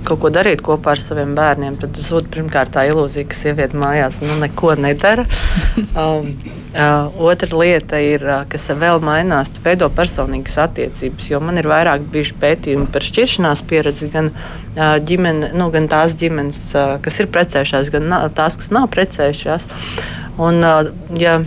[0.06, 4.22] kaut ko darīt kopā ar saviem bērniem, tad zūd pirmkārt tā ilūzija, ka sieviete mājās
[4.24, 5.26] nu, neko nedara.
[6.02, 6.30] um,
[6.76, 11.30] uh, otra lieta ir, uh, kas vēl mainās, veido personīgas attiecības.
[11.32, 16.18] Jo man ir vairāk bijuši pētījumi par šķiršanās pieredzi, gan, uh, ģimene, nu, gan tās
[16.22, 19.70] ģimenes, uh, kas ir precējušās, gan tās, kas nav precējušās.
[20.36, 20.90] Un, uh,
[21.20, 21.40] ja,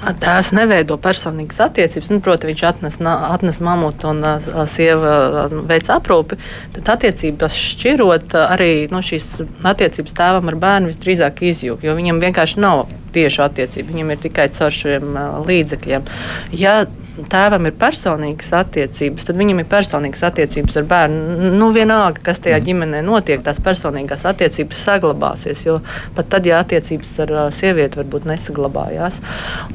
[0.00, 2.08] Tēvs neveido personīgas attiecības.
[2.12, 6.38] Nu, Protams, viņš atnes, atnes mamutu un uh, sieva veic aprūpi.
[6.76, 9.28] Tad attiecības šķirot, arī nu, šīs
[9.68, 13.92] attiecības tēvam ar bērnu visdrīzāk izjūg, jo viņam vienkārši nav tieši attiecība.
[13.92, 16.08] Viņam ir tikai caur šiem līdzekļiem.
[16.56, 16.80] Ja
[17.30, 21.50] tēvam ir personīgas attiecības, tad viņam ir personīgas attiecības ar bērnu.
[21.58, 22.66] Nu, vienalga, kas tajā mm.
[22.68, 25.64] ģimenē notiek, tās personīgās attiecības saglabāsies.
[25.66, 25.78] Jo
[26.16, 29.20] pat tad, ja attiecības ar sievieti varbūt nesaglabājās,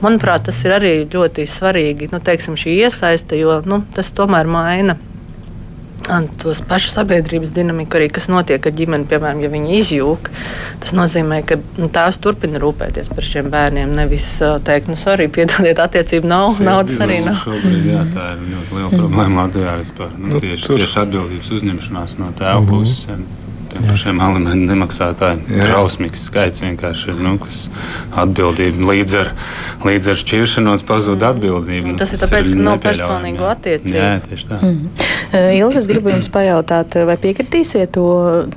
[0.04, 2.12] manuprāt, tas ir arī ļoti svarīgi.
[2.14, 4.98] Nu, teiksim, šī iesaiste, jo nu, tas tomēr maina
[6.42, 10.30] tos pašu sabiedrības dinamiku, arī kas notiek ar ģimeni, piemēram, ja viņi izjūg.
[10.84, 13.96] Tas nozīmē, ka nu, tās turpina rūpēties par šiem bērniem.
[13.98, 14.28] Nevis
[14.68, 17.42] teikt, nu, sorry, piedodiet, attiecību nav, Sēt naudas arī nav.
[17.46, 20.14] Šobrīd, jā, tā ir ļoti liela problēma Latvijā vispār.
[20.20, 23.45] Nu, tieši, tieši atbildības uzņemšanās no tēva mm -hmm.
[23.76, 25.42] Tiem pašiem alimentu nemaksātājiem.
[25.50, 27.66] Drausmīgs skaits vienkārši ir, nu, kas
[28.24, 29.32] atbildība līdz ar,
[29.86, 31.34] līdz ar šķiršanos pazūd mm.
[31.34, 31.92] atbildība.
[31.92, 33.98] Nu, tas, tas ir tāpēc, ka nav personīgo attiecību.
[33.98, 34.60] Jā, tieši tā.
[34.62, 34.88] Mm.
[35.36, 38.06] Uh, Ilze, es gribu jums pajautāt, vai piekritīsiet to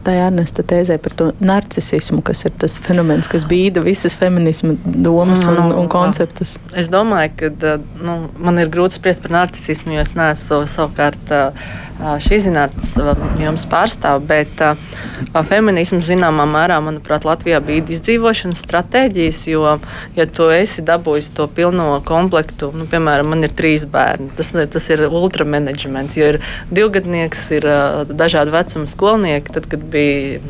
[0.06, 5.44] tajā Ernesta tēzē par to narcisismu, kas ir tas fenomens, kas bīda visas feminisma domas
[5.48, 6.56] un, nu, un konceptus?
[6.78, 11.34] Es domāju, ka nu, man ir grūti spriest par narcisismu, jo es neesmu savukārt.
[11.34, 11.86] Uh,
[12.22, 12.94] šī zinātnes
[13.42, 14.60] jums pārstāv, bet
[15.48, 19.64] feminisms zināmā mērā, manuprāt, Latvijā bija izdzīvošanas stratēģijas, jo,
[20.16, 24.88] ja tu esi dabūjis to pilno komplektu, nu, piemēram, man ir trīs bērni, tas, tas
[24.94, 26.40] ir ultramanagements, jo ir
[26.74, 27.68] divgadnieks, ir
[28.08, 30.40] dažādu vecumu skolnieki, tad, kad bija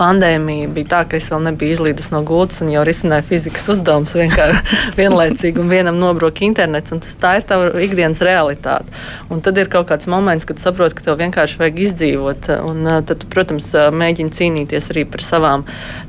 [0.00, 4.16] pandēmija bija tā, ka es vēl nebiju izlīdus no gultas un jau risināju fizikas uzdevumus
[4.16, 6.94] vienkārši vienlaicīgi, un vienam nobroka internets.
[7.04, 8.90] Tas tā ir tava ikdienas realitāte.
[9.30, 12.52] Un tad ir kaut kāds moments, kad saproti, ka tev vienkārši vajag izdzīvot.
[12.66, 15.66] Un, tad, protams, mēģini cīnīties arī par savām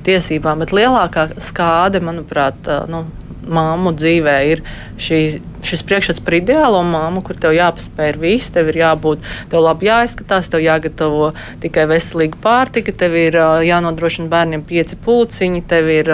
[0.07, 0.63] tiesībām.
[0.63, 3.05] Bet lielākā skāde, manuprāt, nu,
[3.47, 4.61] māmu dzīvē ir
[5.01, 5.19] šī,
[5.65, 10.51] šis priekšstats par ideālo māmu, kur tev jāpaspēj viss, tev ir jābūt, tev labi jāizskatās,
[10.51, 11.31] tev jāgatavo
[11.63, 16.13] tikai veselīga pārtika, tev ir jānodrošina bērniem pieci pulciņi, tev ir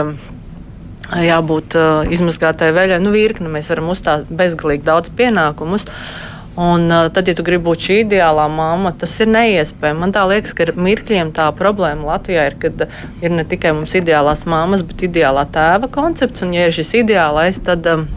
[1.23, 1.77] jābūt
[2.11, 3.01] izmazgātai veļai.
[3.03, 5.87] Nu, virkni mēs varam uzstāt bezgalīgi daudz pienākumus.
[5.87, 6.26] Uh,
[6.57, 9.99] Un, uh, tad, ja tu gribi būt šī ideālā mamma, tas ir neiespējami.
[10.01, 12.71] Man liekas, ka mirkļiem tā problēma Latvijā ir, ka
[13.21, 16.41] ir ne tikai mums ideālās mammas, bet ideālā tēva koncepts.
[16.41, 17.85] Un, ja ir šis ideālais, tad.
[17.85, 18.07] Um,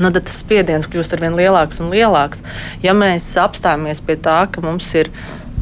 [0.00, 2.38] Nu, tad tas spiediens kļūst ar vien lielāks un lielāks.
[2.80, 5.10] Ja mēs apstājamies pie tā, ka mums ir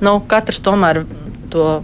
[0.04, 1.00] nu, katrs tomēr
[1.50, 1.80] to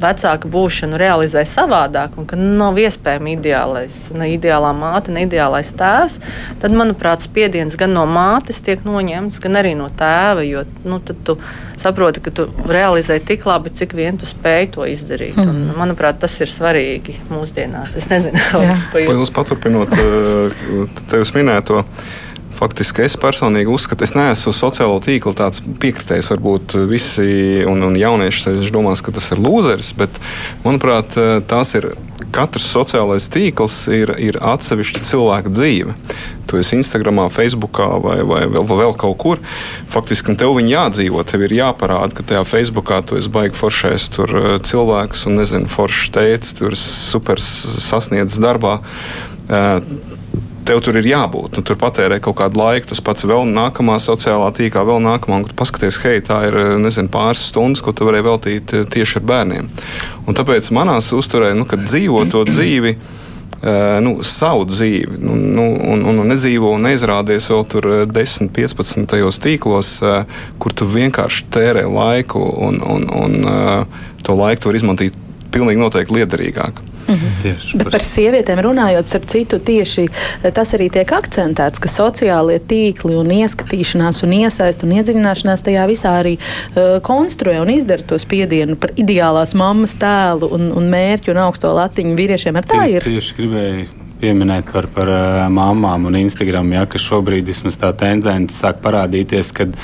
[0.00, 6.18] vecāka būšanu realizē savādāk, un ka nav iespējama ideālais, ne ideālā māte, ne ideālais tēvs,
[6.62, 10.44] tad, manuprāt, spiediens gan no mātes tiek noņemts, gan arī no tēva.
[10.46, 11.36] Jo nu, tu
[11.80, 15.38] saproti, ka tu realizē tik labi, cik vien tu spēj to izdarīt.
[15.38, 15.50] Mm.
[15.50, 17.96] Un, manuprāt, tas ir svarīgi mūsdienās.
[18.00, 19.12] Es nezinu, kāpēc.
[19.20, 20.58] Jūs paturpinot eh,
[21.12, 21.84] tevis minēto
[22.60, 25.32] faktiski es personīgi uzskatu, es neesmu sociālo tīklu
[25.80, 26.30] piekritējis.
[26.34, 30.22] Varbūt visi un, un jaunieši domās, ka tas ir lūzeris, bet
[30.66, 31.18] manuprāt,
[31.50, 31.92] tās ir.
[32.30, 35.96] Katrs sociālais tīkls ir, ir atsevišķa cilvēka dzīve.
[36.46, 39.42] Tu esi Instagram, Facebook vai, vai vēl, vēl kaut kur.
[39.90, 44.48] Faktiski tev viņa jādzīvo, tev ir jāparāda, ka tajā Facebookā tu esi baigi foršais eh,
[44.66, 48.78] cilvēks un nezinu, foršs teicis, tur super sasniedzis darbā
[49.50, 49.82] eh,
[50.66, 51.56] tev tur ir jābūt.
[51.56, 55.48] Nu, tur patērē kaut kādu laiku, tas pats vēl nākamā sociālā tīklā, vēl nākamā, un
[55.48, 59.26] tu paskaties, hei, tā ir nezinu, pāris stundas, ko tu vari veltīt eh, tieši ar
[59.32, 59.72] bērniem.
[60.26, 62.96] Un tāpēc manās uzturē, nu, kad dzīvo to dzīvi.
[62.96, 63.26] Uh,
[64.00, 69.40] nu, savu dzīvi, nu, nu, un, un, un nedzīvo un neizrādies vēl tur 10, 15
[69.44, 69.90] tīklos,
[70.56, 73.36] kur tu vienkārši tērē laiku, un, un, un
[74.24, 75.18] to laiku var izmantot
[75.52, 76.80] pilnīgi noteikti liederīgāk.
[77.10, 77.78] Mhm.
[77.80, 80.06] Bet par sievietēm runājot, starp citu, tieši
[80.56, 86.16] tas arī tiek akcentēts, ka sociālie tīkli un ieskatīšanās un iesaist un iedziļināšanās tajā visā
[86.20, 91.42] arī uh, konstruē un izdara to spiedienu par ideālās mammas tēlu un, un mērķu un
[91.46, 92.60] augsto latiņu vīriešiem.
[92.60, 93.10] Ar tā tieši, ir.
[93.10, 98.56] Tieši gribēju pieminēt par, par uh, māmām un Instagram, ja, ka šobrīd vismaz tā tendence
[98.60, 99.76] sāk parādīties, kad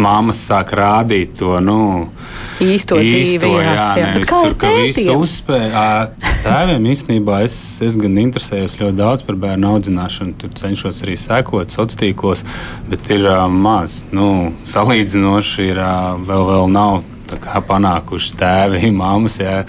[0.00, 1.78] māmas sāk rādīt to nu,
[2.62, 3.50] īsto, īsto dzīvi.
[3.50, 4.08] Jā, jā, jā.
[4.14, 5.84] Nevis tur, ka visu uzspēja.
[6.44, 11.72] Tēviem īstenībā es, es gan interesējos ļoti daudz par bērnu audzināšanu, tur cenšos arī sekot
[11.74, 12.44] sociālos tīklos,
[12.90, 14.02] bet ir uh, maz.
[14.14, 17.00] Nu, salīdzinoši ir uh, vēl, vēl nav
[17.38, 19.60] panākuši tēvi, māmas, jā,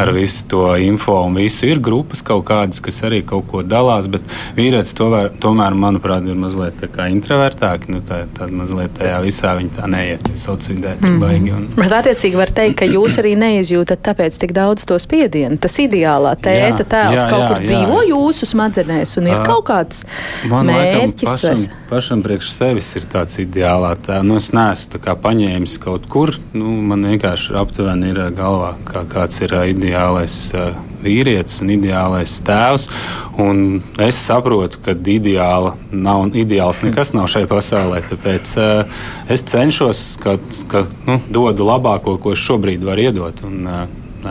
[0.00, 1.66] ar visu to info un visu.
[1.70, 4.24] Ir grupas kaut kādas, kas arī kaut ko dalās, bet
[4.56, 6.80] vīrietis tomēr, tomēr manuprāt, ir mazliet
[7.10, 7.90] introvertāki.
[7.92, 11.18] Nu, tā, tad mazliet tajā visā viņa tā neiet tik mm.
[11.20, 11.52] baigi.
[11.54, 11.66] Un...
[11.76, 15.58] Bet attiecīgi var teikt, ka jūs arī neizjūtat tāpēc tik daudz to spiedienu.
[15.60, 18.08] Tas ideālā tēta tēls jā, kaut jā, kur jā, dzīvo jā.
[18.12, 20.04] jūsu smadzenēs un ir uh, kaut kāds
[20.50, 21.26] man mērķis.
[21.26, 24.26] Laikam, pašam, pašam priekš sevis ir tāds ideālā tēls.
[24.26, 26.34] Nu, es neesmu paņēmis kaut kur.
[26.56, 30.36] Nu, man vienkārši aptuveni ir galvā, kā, kāds ir ideālais
[31.04, 32.88] vīrietis un ideālais tēvs.
[33.40, 38.02] Un es saprotu, ka ideāla nav, ideāls nekas nav šai pasaulē.
[38.10, 39.00] Tāpēc uh,
[39.32, 40.36] es cenšos, ka,
[40.70, 43.44] ka nu, dodu labāko, ko šobrīd varu iedot.
[43.48, 43.82] Un, uh,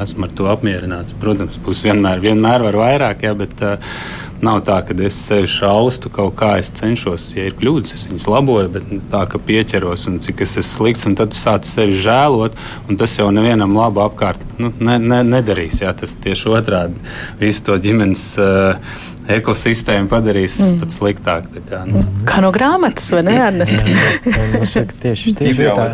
[0.04, 1.16] esmu ar to apmierināts.
[1.18, 3.96] Protams, būs vienmēr, vienmēr var vairāk, jā, bet uh,
[4.46, 8.28] Nav tā, ka es sevi šaustu kaut kā, es cenšos, ja ir kļūdas, es viņas
[8.32, 11.98] laboju, bet tā, ka pieķeros un cik es esmu slikts, un tad tu sāc sevi
[12.00, 12.56] žēlot,
[12.88, 15.82] un tas jau nevienam labu apkārt nu, ne, ne, nedarīs.
[15.84, 17.00] Jā, tas tieši otrādi
[17.42, 18.26] visu to ģimenes.
[18.40, 20.78] Uh, ekosistēmu padarīs mm.
[20.82, 21.50] pat sliktāk.
[21.70, 22.02] Kā, nu.
[22.26, 23.38] kā no grāmatas, vai ne?
[25.04, 25.86] tieši tieši vietā,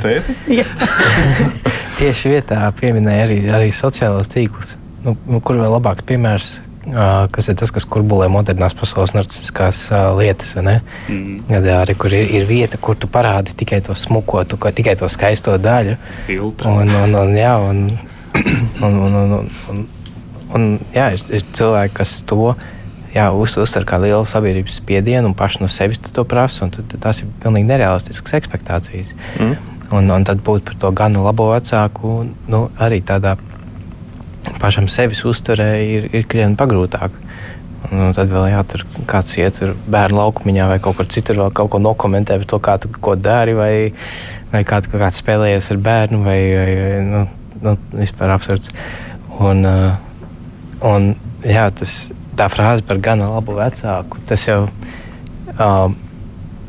[1.99, 4.75] tieši vietā pieminēja arī, arī sociālos tīklus.
[5.05, 6.55] Nu, nu, kur vēl labāks piemērs
[7.31, 9.87] kas ir tas, kas kurbulē modernās pasaules narcistiskās
[10.19, 10.53] lietas.
[10.57, 11.41] Mm.
[11.49, 15.09] Kad arī kur ir, ir vieta, kur tu parādi tikai to smuko, tu, tikai to
[15.11, 15.97] skaisto daļu.
[16.27, 16.71] Filtra.
[16.71, 17.83] Un, un, un, jā, un,
[18.85, 19.83] un, un, un, un,
[20.53, 22.53] un, jā, ir, ir cilvēki, kas to
[23.15, 26.69] jā, uz, uztver kā lielu sabiedrības spiedienu un paši no sevis to prasa.
[26.99, 29.15] Tas ir pilnīgi nerealistisks expectācijas.
[29.39, 29.55] Mm.
[29.93, 33.35] Un, un tad būt par to gana labo vecāku, nu, arī tādā
[34.61, 37.15] pašam sevis uztverē ir, ir krietni pagrūtāk.
[37.93, 41.69] Un tad vēl jātur kāds iet uz bērnu laukumiņā vai kaut kur citur, vēl kaut
[41.73, 43.73] ko nokomentē par to, kā tu ko dari, vai,
[44.53, 46.71] vai kā tu kāds spēlējies ar bērnu, vai, vai
[47.05, 47.21] nu,
[47.61, 48.73] nu, vispār absurds.
[49.37, 51.11] Un, uh, un
[51.45, 51.93] jā, tas,
[52.39, 54.63] tā frāze par gana labu vecāku, tas jau.
[55.55, 55.93] Uh,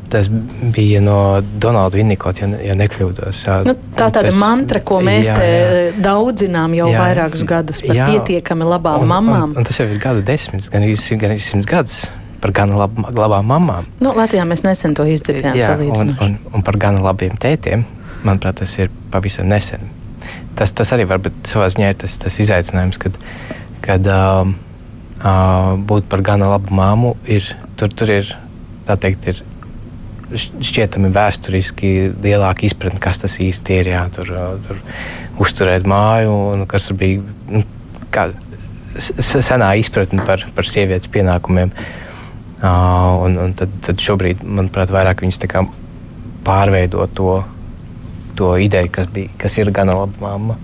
[0.07, 0.29] Tas
[0.73, 3.41] bija no Donalda Vinnikota, ja, ja nekļūdos.
[3.43, 5.81] Jā, nu, tā tāda tas, mantra, ko mēs jā, jā.
[6.05, 9.51] daudzinām jau jā, vairākus gadus par jā, pietiekami labām un, mamām.
[9.51, 10.95] Un, un tas jau ir gadu desmits, gan arī
[11.43, 12.05] simts gadus
[12.41, 13.87] par gana lab, labām mamām.
[13.99, 15.83] Nu, Latvijā mēs nesen to izdarījām.
[15.91, 17.83] Un, un, un par gana labiem tētiem,
[18.23, 19.89] manuprāt, tas ir pavisam nesen.
[20.57, 23.17] Tas, tas arī var būt savā ziņā tas, tas izaicinājums, kad,
[23.85, 24.49] kad uh,
[25.21, 27.45] uh, būt par gana labu māmu ir,
[27.77, 28.31] tur, tur ir,
[28.87, 29.43] tā teikt, ir
[30.33, 31.91] šķietami vēsturiski
[32.23, 33.91] lielāka izpratne, kas tas īsti ir.
[33.93, 34.31] Jā, tur,
[34.67, 34.81] tur
[35.43, 37.63] uzturēt māju, un kas tur bija nu,
[38.13, 38.29] kā,
[38.97, 41.71] senā izpratne par, par sievietes pienākumiem.
[42.57, 45.43] Uh, un, un tad, tad šobrīd, manuprāt, vairāk viņas
[46.47, 47.43] pārveido to,
[48.39, 50.57] to ideju, kas, bija, kas ir gana laba mamma.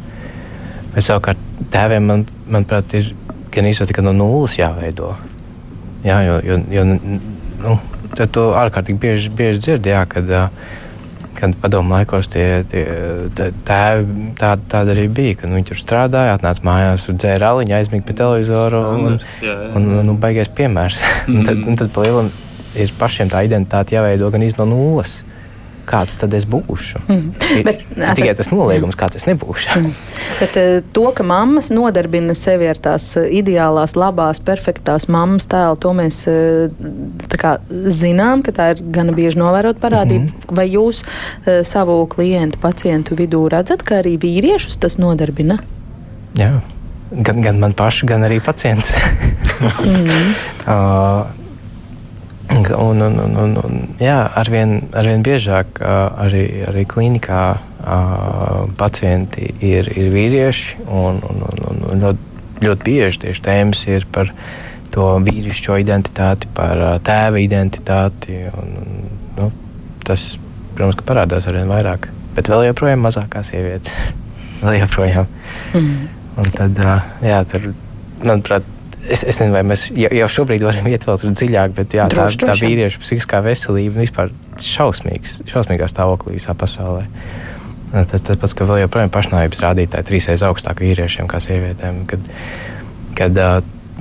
[0.93, 1.37] Bet savukārt
[1.73, 3.13] tēviem, man, manuprāt, ir
[3.53, 5.13] gan īstenībā no nulles jāveido.
[6.03, 7.77] Jā, jo, jo, jo nu,
[8.17, 10.29] to ārkārtīgi bieži, bieži dzird, jā, kad,
[11.39, 12.83] kad padomu laikos tie, tie
[13.67, 18.17] tēvi tā, tāda arī bija, kad viņi tur strādāja, atnāca mājās, dzēra aliņu, aizmīga pie
[18.21, 19.57] televizora un, jā, jā.
[19.73, 21.03] un, un, un baigais piemērs.
[21.23, 21.45] Mm.
[21.47, 22.27] tad, un tad pa lielam
[22.75, 25.21] ir pašiem tā identitāte jāveido gan iz no nulles
[25.87, 27.01] kāds tad es būšu.
[27.07, 27.29] Mm.
[27.57, 27.81] Ir, Bet,
[28.17, 29.75] tikai tas noliegums, kāds es nebūšu.
[29.79, 29.91] Mm.
[30.39, 35.79] Bet eh, to, ka mammas nodarbina sevi ar tās eh, ideālās, labās, perfektās mammas tēlu,
[35.83, 40.27] to mēs eh, kā, zinām, ka tā ir gana bieži novērot parādība.
[40.27, 40.55] Mm -hmm.
[40.55, 41.03] Vai jūs
[41.63, 45.57] savu klientu, pacientu vidū redzat, ka arī vīriešus tas nodarbina?
[46.35, 46.61] Jā.
[47.11, 48.95] Gan, gan man pašu, gan arī pacients.
[49.83, 50.33] mm
[50.67, 51.42] uh,
[52.51, 52.65] Un,
[53.01, 57.43] un, un, un, un, jā, arvien, arvien biežāk arī, arī klinikā
[58.79, 60.83] pacienti ir, ir vīrieši.
[60.87, 64.33] Un, un, un, un ļoti, ļoti bieži tieši tēmas ir par
[64.93, 68.43] to vīrišķo identitāti, par tēva identitāti.
[68.51, 69.07] Un, un,
[69.39, 69.49] nu,
[70.05, 70.33] tas,
[70.75, 72.09] protams, parādās arvien vairāk.
[72.35, 73.95] Bet vēl joprojām mazākās sievietes.
[74.63, 75.31] vēl joprojām.
[75.73, 76.05] Mm.
[76.43, 76.79] Un tad,
[77.23, 77.71] jā, tur,
[78.23, 78.67] manuprāt,
[79.07, 82.51] es, es nezinu, vai mēs jau, šobrīd varam iet vēl dziļāk, bet jā, Droši, tā,
[82.51, 87.07] tā vīriešu psihiskā veselība vispār šausmīgs, šausmīgā stāvoklī visā pasaulē.
[87.93, 92.03] Tas, tas pats, ka vēl joprojām pašnāvības rādītāji trīsreiz augstāk vīriešiem kā sievietēm.
[92.09, 92.29] Kad,
[93.19, 93.41] kad,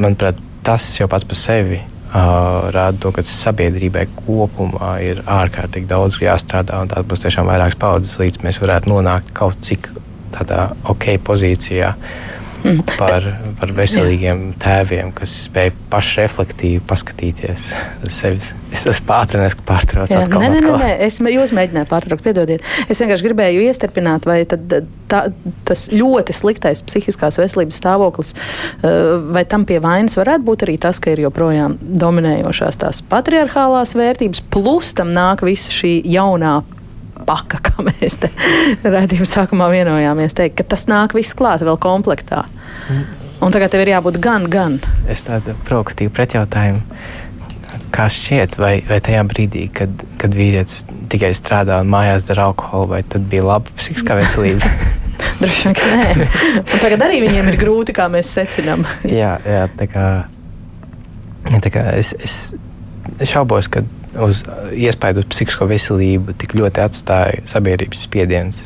[0.01, 6.23] manuprāt, tas jau pats par sevi uh, rāda to, ka sabiedrībai kopumā ir ārkārtīgi daudz
[6.23, 9.91] jāstrādā, un tā būs tiešām vairākas paudzes, līdz mēs varētu nonākt kaut cik
[10.33, 11.93] tādā ok pozīcijā.
[12.63, 12.83] Mm.
[12.95, 13.25] Par,
[13.59, 17.65] par veselīgiem tēviem, kas spēj pašreflektīvi paskatīties
[18.07, 18.39] uz sevi.
[18.73, 20.45] Es esmu pātrinājis, ka pārtraucu atkal.
[20.45, 22.63] nē, nē, nē, nē, es jūs mēģināju pārtraukt, piedodiet.
[22.87, 24.77] Es vienkārši gribēju iestarpināt, vai tad,
[25.11, 25.25] tā,
[25.69, 29.01] tas ļoti sliktais psihiskās veselības stāvoklis, eh,
[29.35, 34.45] vai tam pie vainas varētu būt arī tas, ka ir joprojām dominējošās tās patriarchālās vērtības,
[34.55, 36.61] plus tam nāk visa šī jaunā
[37.33, 38.31] paka, kā mēs te
[38.85, 42.45] redzējām, sākumā vienojāmies teikt, ka tas nāk viss klāt vēl komplektā.
[43.43, 44.79] Un tagad tev ir jābūt gan, gan.
[45.11, 46.85] Es tādu provokatīvu pretjautājumu.
[47.93, 52.91] Kā šķiet, vai, vai tajā brīdī, kad, kad vīrietis tikai strādā un mājās dara alkoholu,
[52.95, 54.69] vai tad bija laba psihiskā veselība?
[55.41, 56.29] Droši vien, ka nē.
[56.61, 58.85] Un tagad arī viņiem ir grūti, kā mēs secinām.
[59.09, 60.07] jā, jā, tā kā,
[61.65, 62.37] tā kā es, es,
[63.29, 63.83] šaubos, ka
[64.21, 64.43] uz
[64.77, 68.65] iespēju uz psihisko veselību tik ļoti atstāja sabiedrības spiediens.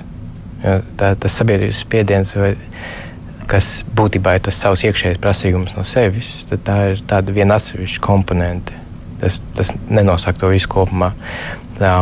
[0.64, 2.54] Ja, tā, tas sabiedrības spiediens, vai,
[3.50, 8.02] kas būtībā ir tas savs iekšējais prasījums no sevis, tad tā ir tāda viena atsevišķa
[8.04, 8.76] komponente.
[9.20, 11.12] Tas, tas nenosaka to visu kopumā.
[11.76, 11.92] Tā,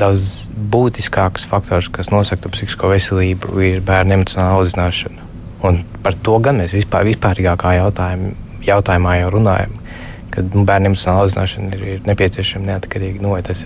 [0.00, 5.28] daudz būtiskāks faktors, kas nosaka psihisko veselību, ir bērnu emocionāla audzināšana.
[5.68, 8.32] Un par to gan mēs vispār, vispārīgākā jautājumā,
[8.66, 9.76] jautājumā jau runājam.
[10.32, 13.56] Kad nu, bērnu emocionāla audzināšana ir, ir nepieciešama neatkarīgi no tā,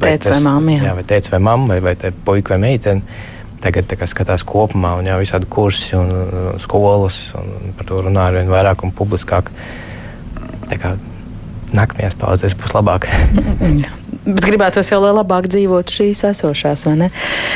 [0.00, 0.86] Tētis vai mamma, jā.
[0.88, 3.18] jā, vai tēvs vai mamma, vai, vai puika vai meitene.
[3.60, 7.90] Tagad tā kā skatās kopumā, un jau visādi kursi un uh, skolas, un, un par
[7.90, 9.52] to runā ar vien vairāk un publiskāk.
[10.70, 10.94] Tā kā
[11.76, 13.10] nākamajās paudzēs būs labāk.
[14.20, 17.06] Bet gribētos jau, lai labāk dzīvotu šīs esošās, vai ne?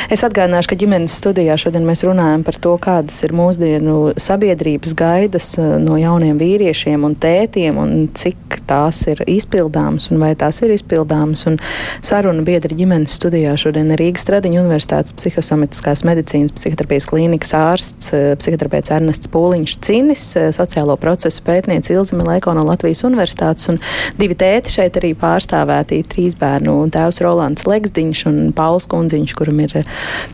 [0.09, 5.51] Es atgādināšu, ka ģimenes studijā šodien mēs runājam par to, kādas ir mūsdienu sabiedrības gaidas
[5.61, 10.73] eh, no jauniem vīriešiem un tētiem, un cik tās ir izpildāmas, un vai tās ir
[10.73, 11.45] izpildāmas.
[11.51, 11.59] Un
[12.01, 18.31] saruna biedri ģimenes studijā šodien ir Rīgas Stradiņa Universitātes psihosomatiskās medicīnas psihoterapijas klīnikas ārsts, eh,
[18.41, 23.77] psihoterapeits Ernests Pūliņš Cinis, eh, sociālo procesu pētniece Ilze Milēko no Latvijas Universitātes, un
[24.17, 26.89] divi tēti šeit arī pārstāvēti trīs bērnu.
[26.93, 29.73] Tēvs Rolands Legsdiņš un Pauls Kundziņš, kuram ir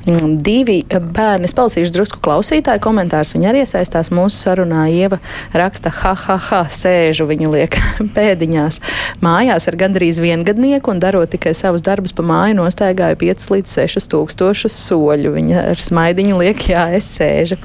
[0.06, 1.48] mm, divi bērni.
[1.48, 3.34] Es palasīšu drusku klausītāju komentārus.
[3.36, 4.88] Viņa arī iesaistās mūsu sarunā.
[4.92, 5.20] Ieva
[5.58, 7.78] raksta, ha, ha, ha, sēžu viņa liek
[8.16, 8.80] pēdiņās.
[9.24, 14.12] Mājās ar gandrīz viengadnieku un darot tikai savus darbus pa māju nostaigāju 5 līdz 6
[14.14, 15.34] tūkstošus soļu.
[15.38, 17.58] Viņa ar smaidiņu liek, jā, es sēžu.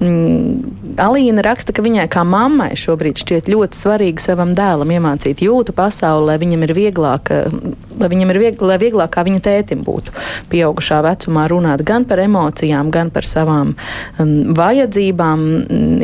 [0.00, 5.74] Mm, Alīna raksta, ka viņai kā mammai šobrīd šķiet ļoti svarīgi savam dēlam iemācīt jūtu
[5.76, 7.50] pasauli, lai viņam ir vieglāk, eh,
[7.98, 10.14] lai viņam ir viegl, lai vieglāk kā viņa tētim būtu
[10.52, 13.74] pieaugušā vecumā runāt gan par emocijām, gan par savām
[14.18, 15.46] um, vajadzībām.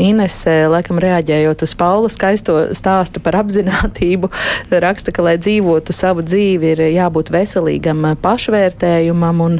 [0.07, 4.31] Inese, laikam reaģējot uz Paula skaisto stāstu par apzinātību,
[4.71, 9.43] raksta, ka, lai dzīvotu savu dzīvi, ir jābūt veselīgam pašvērtējumam.
[9.47, 9.59] Un,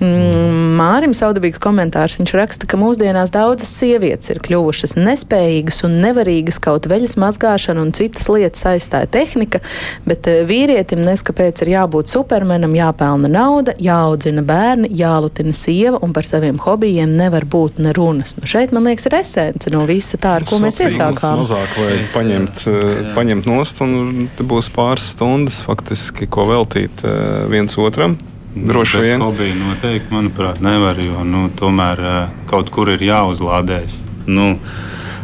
[0.00, 6.60] mm, Mārim Saudabīgs komentārs, viņš raksta, ka mūsdienās daudzas sievietes ir kļuvušas nespējīgas un nevarīgas
[6.62, 9.62] kaut veļas mazgāšana un citas lietas aizstāja tehnika,
[10.08, 16.26] bet eh, vīrietim neskapēc ir jābūt supermenam, jāpelna nauda, jāaudzina bērni, jālutina sieva un par
[16.28, 18.36] saviem hobijiem nevar būt ne runas.
[18.40, 21.42] Nu, šeit, man liekas, ir esence no visa tā, ar ko mēs Sociāls iesākām.
[21.42, 27.78] Mazāk vajag paņemt, eh, paņemt nost, un būs pāris stundas faktiski, ko veltīt eh, viens
[27.78, 28.18] otram.
[28.52, 29.22] Droši Bez vien.
[29.24, 33.96] hobija noteikti, manuprāt, nevar, jo nu, tomēr eh, kaut kur ir jāuzlādējas.
[34.26, 34.58] Nu,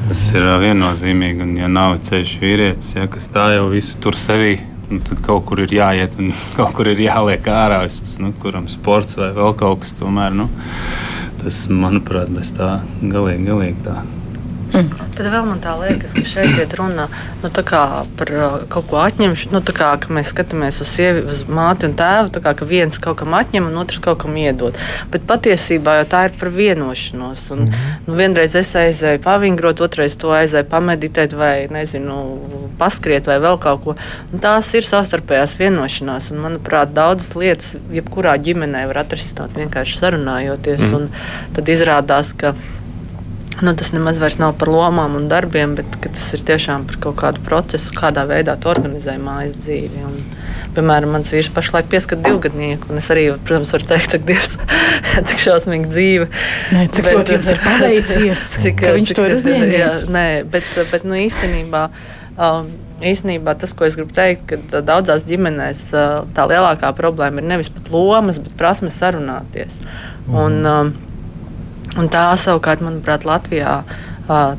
[0.08, 4.56] tas ir viennozīmīgi, un ja nav ceļš vīrietis, ja, kas tā jau visu tur sevī,
[4.90, 7.82] nu, tad kaut kur ir jāiet un kaut kur ir jāliek ārā.
[7.86, 10.36] Vismaz, nu, kuram sports vai vēl kaut kas tomēr.
[10.36, 10.48] Nu,
[11.42, 14.00] tas, manuprāt, bez tā galīgi, galīgi tā.
[15.16, 17.08] Bet vēl man tā liekas, ka šeit ir runa
[17.42, 19.54] nu, par uh, kaut ko atņemšanu.
[19.56, 23.34] Nu, kā mēs skatāmies uz sievi, uz māti un tēvu, kā ka viens kaut kam
[23.38, 24.78] atņem un otrs kaut kam iedod.
[25.12, 27.44] Bet patiesībā jau tā ir par vienošanos.
[27.56, 27.66] Un,
[28.06, 32.20] nu, vienreiz es aizēju pavingrot, otrreiz to aizēju pameditēt vai nezinu,
[32.78, 33.96] paskriet vai vēl kaut ko.
[34.32, 36.30] Un tās ir savstarpējās vienošanās.
[36.34, 40.90] Un, manuprāt, daudzas lietas jebkurā ģimenē var atrisināt vienkārši sarunājoties.
[40.92, 41.08] Mm.
[41.56, 42.54] Tad izrādās, ka
[43.62, 47.42] Nu, tas nemaz nav par lomām un darbiem, bet tas ir tiešām par kaut kādu
[47.42, 50.04] procesu, kādā veidā tu organizē mājas dzīvi.
[50.06, 50.20] Un,
[50.76, 54.54] piemēram, mans vīrs pašlaik pieskat divgadnieku, un es arī, protams, varu teikt, ka Dievs,
[55.30, 56.28] cik šausmīga dzīve.
[56.76, 59.74] Nē, cik ļoti jums ir paveicies, cik, ka viņš cik, to ir uzņēmies.
[59.80, 61.88] Jā, nē, bet, bet nu, īstenībā.
[62.38, 62.70] Um,
[63.02, 65.84] īstenībā tas, ko es gribu teikt, ka daudzās ģimenēs
[66.34, 69.80] tā lielākā problēma ir nevis pat lomas, bet prasme sarunāties.
[70.28, 70.38] Mm.
[70.38, 70.94] Un, um,
[71.96, 73.80] un tā savukārt, manuprāt, Latvijā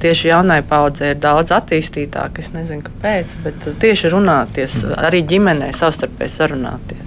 [0.01, 2.41] tieši jaunai paudzei ir daudz attīstītāka.
[2.41, 7.05] Es nezinu, kāpēc, bet tieši runāties, arī ģimenē savstarpēji sarunāties.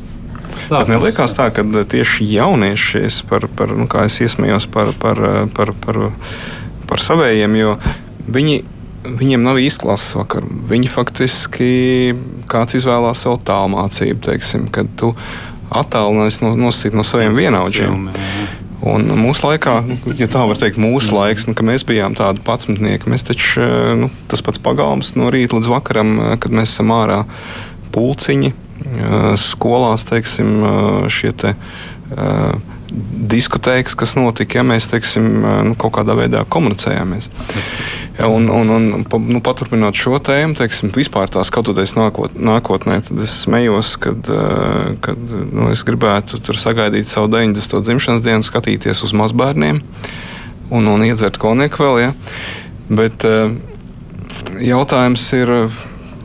[0.69, 5.19] Bet man liekas, tā, ka tieši jaunieši, par, par, nu, kā es iesmējos par, par,
[5.57, 5.99] par, par,
[6.87, 7.75] par savējiem, jo
[8.31, 8.63] viņi
[9.03, 10.45] viņiem nav izklases vakar.
[10.71, 11.71] Viņi faktiski
[12.51, 15.13] kāds izvēlās savu tālmācību, teiksim, kad tu
[15.73, 18.11] attālinājies no, no saviem vienaudžiem.
[18.83, 19.77] Un mūsu laikā,
[20.19, 23.63] ja tā var teikt, mūsu laiks, nu, kad mēs bijām tādi patsmitnieki, mēs taču
[24.01, 26.11] nu, tas pats pagalms no rīta līdz vakaram,
[26.43, 27.21] kad mēs esam ārā
[27.95, 28.51] pulciņi,
[29.39, 30.65] skolās, teiksim,
[31.15, 31.55] šie te
[33.33, 35.27] diskotēkas, kas notika, ja mēs teiksim,
[35.69, 37.31] nu, kaut kādā veidā komunicējāmies.
[38.29, 43.35] Un, un, un, nu, paturpinot šo tēmu, teiksim, vispār tā skatoties nākot, nākotnē, tad es
[43.47, 44.29] smējos, kad,
[45.05, 47.81] kad nu, es gribētu tur sagaidīt savu 90.
[47.89, 49.81] dzimšanas dienu, skatīties uz mazbērniem
[50.73, 52.03] un, un iedzert konjaku vēl.
[52.03, 52.13] Ja.
[52.93, 53.25] Bet
[54.61, 55.55] jautājums ir,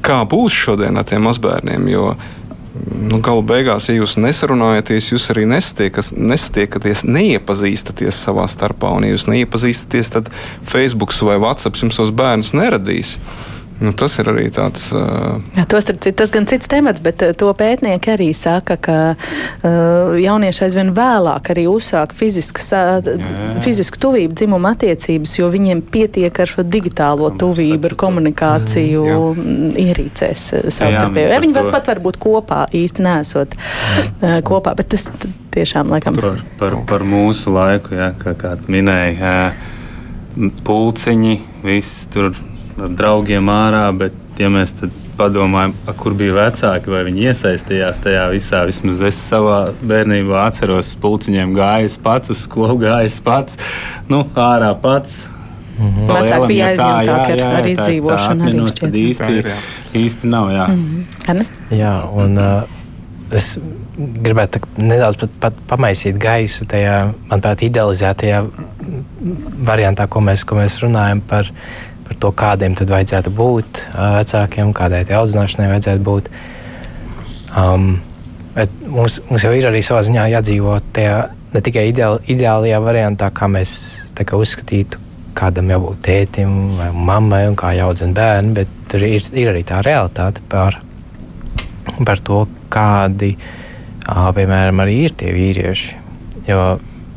[0.03, 1.88] kā būs šodien ar tiem mazbērniem?
[1.91, 2.11] Jo,
[3.09, 8.93] nu, galu beigās, ja jūs nesarunājaties, jūs arī nesatiekaties, neiepazīstaties savā starpā.
[8.97, 10.32] Un, ja jūs neiepazīstaties, tad
[10.67, 13.17] Facebook vai WhatsApp jums tos bērnus neradīs.
[13.78, 14.88] Nu, tas ir arī tāds.
[14.95, 15.38] Uh...
[15.53, 15.86] Jā, tos,
[16.17, 21.67] tas gan cits temats, bet to pētnieki arī saka, ka uh, jaunieši aizvien vēlāk arī
[21.69, 23.11] uzsāk fiziskas, uh,
[23.61, 29.05] fizisku tuvību, dzimuma attiecības, jo viņiem pietiek ar šo digitālo tuvību, ar komunikāciju
[29.36, 31.30] mm, ierīcēs savstarpēji.
[31.36, 35.05] Ja, viņi var pat varbūt kopā īsti nesot uh, kopā, bet tas
[35.53, 36.17] tiešām laikam.
[36.17, 39.51] Par, par, par mūsu laiku, ja, kā, kā minēja,
[40.65, 42.34] pulciņi, viss tur
[42.78, 44.75] ar draugiem ārā, bet ja mēs
[45.17, 48.61] padomājam, kur bija vecāki, vai viņi iesaistījās tajā visā.
[48.69, 53.57] Vismaz es savā bērnībā atceros, pulciņiem gājis pats, uz skolu gājis pats,
[54.11, 55.23] nu, ārā pats.
[55.78, 56.07] Mm -hmm.
[56.09, 58.47] Vecāki bija aizņemtāki ar, ar izdzīvošanu.
[58.47, 59.51] Arī tad īsti, tā ir,
[59.93, 60.49] īsti nav.
[60.51, 61.45] Jā, mm -hmm.
[61.71, 62.63] jā un uh,
[63.32, 63.59] es
[63.97, 68.43] gribētu nedaudz pat, pat pamaisīt gaisu tajā, manuprāt, idealizētajā
[69.65, 71.49] variantā, ko mēs, ko mēs runājam par
[72.08, 76.30] par to, kādiem tad vajadzētu būt vecākiem, kādai tai audzināšanai vajadzētu būt.
[77.58, 77.97] Um,
[78.88, 81.18] mums, mums jau ir arī savā ziņā jādzīvo tajā
[81.53, 83.74] ne tikai ideāli, ideālajā variantā, kā mēs
[84.18, 84.99] kā uzskatītu,
[85.38, 89.84] kādam jābūt tētim vai mammai un kā jāaudzina bērni, bet tur ir, ir arī tā
[89.86, 90.80] realitāte par,
[92.01, 93.36] par to, kādi,
[94.08, 96.01] piemēram, arī ir tie vīrieši.
[96.47, 96.64] Jo,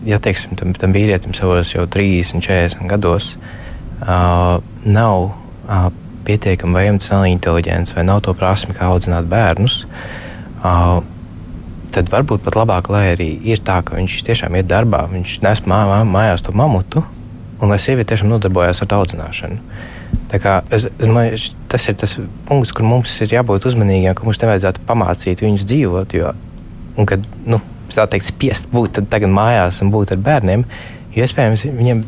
[0.05, 3.60] ja teiksim, tam, tam vīrietim savos jau 30, 40 gados, uh,
[4.01, 5.89] uh, nav uh,
[6.27, 9.85] pietiekama vai emocionāla inteliģence, vai nav to prasmi, kā audzināt bērnus,
[10.63, 11.01] uh,
[11.95, 15.65] tad varbūt pat labāk, lai arī ir tā, ka viņš tiešām iet darbā, viņš nes
[15.67, 17.03] mā, mā, mājās to mamutu,
[17.61, 19.59] un lai sieviete tiešām nodarbojas ar audzināšanu.
[20.31, 21.39] Es, es domāju,
[21.71, 22.15] tas ir tas
[22.47, 26.15] punkts, kur mums ir jābūt uzmanīgiem, ka mums nevajadzētu pamācīt viņus dzīvot.
[26.15, 26.33] Jo,
[26.99, 27.59] un kad nu,
[27.91, 30.65] tā teikt, spiest būt tagad mājās un būt ar bērniem,
[31.19, 32.03] iespējams, viņiem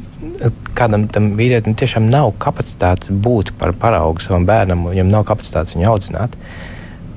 [0.78, 5.88] kādam tam vīrietim tiešām nav kapacitātes būt par paraugu savam bērnam, viņam nav kapacitātes viņu
[5.90, 6.36] audzināt.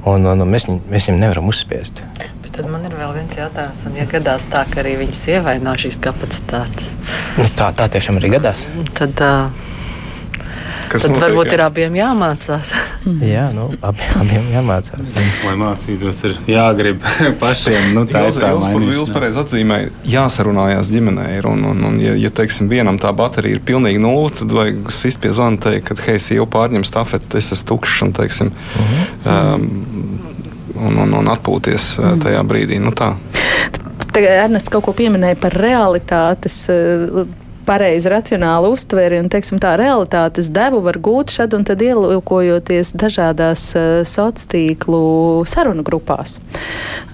[0.05, 2.01] Un, un, un mēs, viņu, mēs viņam nevaram uzspiest.
[2.43, 5.73] Bet tad man ir vēl viens jautājums, un ja gadās tā, ka arī viņas ievaino
[5.81, 6.91] šīs kapacitātes.
[7.39, 8.61] Nu, tā, tā tiešām arī gadās.
[8.97, 9.73] Tad, uh,
[10.89, 11.55] Kas Tad notiek, varbūt jā?
[11.57, 12.71] ir abiem jāmācās.
[13.25, 15.13] jā, nu, abiem, abiem jāmācās.
[15.45, 17.03] Lai mācītos, ir jāgrib
[17.41, 17.91] pašiem.
[17.95, 18.97] Nu, tā ir tā līnija.
[18.99, 21.27] Jūs pareizi atzīmējat, jāsarunājās ģimenē.
[21.39, 24.91] Ir, un, un, un, ja, ja teiksim, vienam tā baterija ir pilnīgi nulle, tad vajag
[24.93, 28.91] sist pie zvana teikt, ka, hei, jau pārņem stafeti, es esmu tukšs un, teiksim, uh
[28.91, 29.55] -huh.
[29.55, 30.19] um,
[30.75, 32.79] un, un, un atpūties uh, tajā brīdī.
[32.83, 33.15] Nu, tā.
[34.11, 36.69] Tagad Ernests kaut ko pieminēja par realitātes
[37.65, 43.67] pareizu racionālu uztveri un teiksim, tā realitātes devu var gūt šad un tad ielūkojoties dažādās
[43.77, 46.39] uh, sociālo tīklu sarunu grupās.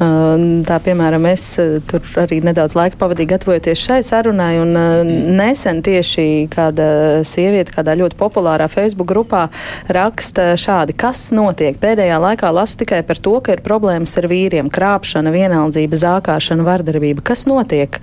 [0.02, 5.12] Uh, tā piemēram, es uh, tur arī nedaudz laika pavadīju gatavojoties šai sarunai, un uh,
[5.36, 6.88] nesen tieši kāda
[7.28, 9.48] sieviete kādā ļoti populārā Facebook grupā
[9.92, 11.78] raksta šādi, kas notiek.
[11.82, 17.26] Pēdējā laikā lasu tikai par to, ka ir problēmas ar vīriem, krāpšana, vienaldzība, zākāšana, vardarbība.
[17.32, 18.00] Kas notiek?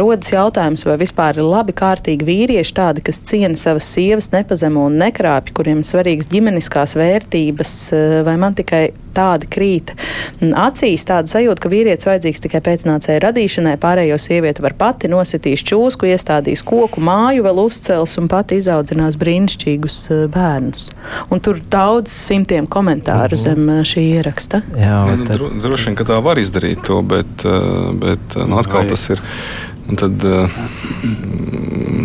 [0.00, 4.84] Rodas jautājums, vai vispār ir labi labi, kārtīgi vīrieši, tādi, kas ciena savas sievas, nepazemo
[4.90, 9.92] un nekrāpj, kuriem svarīgas ģimeniskās vērtības, eh, vai man tikai tādi krīt
[10.42, 16.08] acīs, tāda sajūta, ka vīrietis vajadzīgs tikai pēcnācēja radīšanai, pārējo sievieti var pati nositīs čūsku,
[16.10, 20.90] iestādīs koku māju, vēl uzcels un pati izaudzinās brīnišķīgus eh, bērnus.
[21.30, 23.44] Un tur daudz simtiem komentāru -hmm.
[23.46, 24.62] zem šī ieraksta.
[24.76, 25.38] Jā, nu, tad...
[25.38, 27.46] dro, droši vien, ka tā var izdarīt to, bet,
[28.02, 29.22] bet nu, atkal tas ir.
[29.84, 30.22] Un tad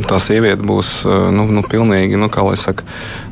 [0.10, 2.84] tā sieviete būs nu, nu, pilnīgi, nu, kā lai saka,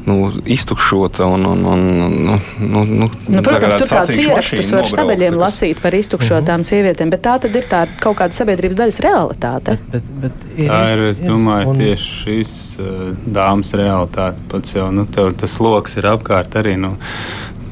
[0.07, 1.27] nu, iztukšota.
[1.27, 1.81] Un, un, un,
[2.27, 5.41] nu, nu, nu, nu, protams, tur tādus ierakstus var stabiļiem tas...
[5.41, 6.69] lasīt par iztukšotām uh -huh.
[6.69, 9.77] sievietēm, bet tā tad ir tā kaut kāda sabiedrības daļas realitāte.
[9.91, 11.83] Bet, bet, bet ir, tā ir, es domāju, un...
[11.83, 14.39] tieši šīs uh, dāmas realitāte.
[14.51, 16.77] Pats jau nu, tev, tas lokus ir apkārt arī.
[16.77, 16.95] Nu,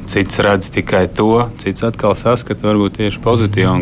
[0.06, 3.82] Cits redz tikai to, cits atkal saskata varbūt tieši pozitīvu un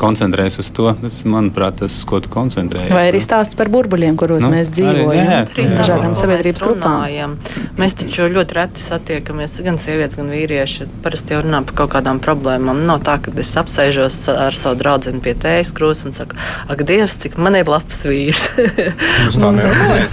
[0.00, 0.90] koncentrējas uz to.
[1.00, 2.92] Tas, manuprāt, tas, uz ko tu koncentrējies.
[2.94, 7.36] Vai arī stāsts par burbuļiem, kuros nu, mēs dzīvojam, dažādām sabiedrības grupām.
[7.80, 10.88] Mēs taču ļoti reti satiekamies, gan sievietes, gan vīrieši.
[11.04, 12.84] Parasti jau runā par kaut kādām problēmām.
[12.88, 16.38] Nav tā, ka es apsēžos ar savu draugu pie tējas krūzes un saku,
[16.70, 18.44] ak, Dievs, cik man ir labs vīrs.
[19.24, 20.10] Jūs tā nerunājat?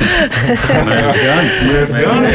[1.72, 2.26] Mēs gan.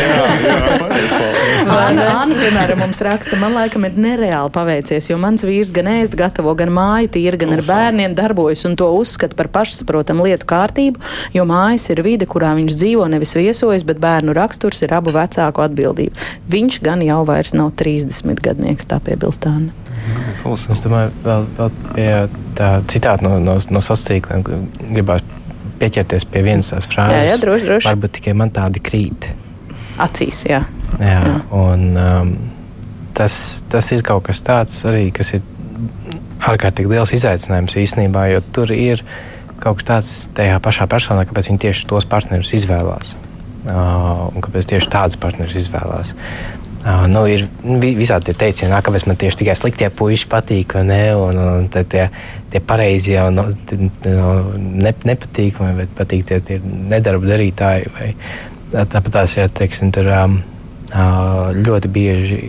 [1.66, 6.54] Anna, piemēram, mums raksta, man laikam ir nereāli paveicies, jo mans vīrs gan ēst gatavo,
[6.58, 11.00] gan māju tīra, gan ar bērniem darbojas un to uzskata par pašsaprotamu lietu kārtību,
[11.34, 15.64] jo mājas ir vide, kurā viņš dzīvo, nevis viesojas, bet bērnu raksturs ir abu vecāku
[15.64, 16.16] atbildība.
[16.50, 19.74] Viņš gan jau vairs nav 30 gadnieks, tā piebilst Anna.
[20.46, 22.10] Es domāju, vēl, vēl pie
[22.54, 24.44] tā citāta no, no, no sociāliem tīkliem
[24.94, 25.42] gribētu
[25.80, 27.18] pieķerties pie vienas tās frāzes.
[27.18, 27.88] Jā, jā, droši, droši.
[27.90, 29.28] Varbūt tikai man tādi krīt.
[30.00, 30.62] Acīs, jā.
[31.00, 31.34] Jā, jā.
[31.56, 32.30] un um,
[33.16, 33.36] tas,
[33.72, 35.44] tas ir kaut kas tāds arī, kas ir
[36.44, 39.02] ārkārtīgi liels izaicinājums īstenībā, jo tur ir
[39.62, 43.14] kaut kas tāds tajā pašā personā, kāpēc viņi tieši tos partnerus izvēlās.
[43.66, 46.12] Uh, un kāpēc tieši tādus partnerus izvēlās.
[46.86, 47.48] Uh, nu, ir
[47.82, 51.00] visādi tie teicieni, kāpēc man tieši tikai sliktie puiši patīk, vai ne?
[51.18, 52.04] Un, un tie,
[52.52, 53.48] tie pareizie jau no,
[54.06, 57.90] no, ne, nepatīk, vai patīk tie, tie nedarba darītāji.
[57.96, 58.12] Vai,
[58.76, 60.38] tāpat tās, ja teiksim, tur um,
[60.94, 62.40] ļoti bieži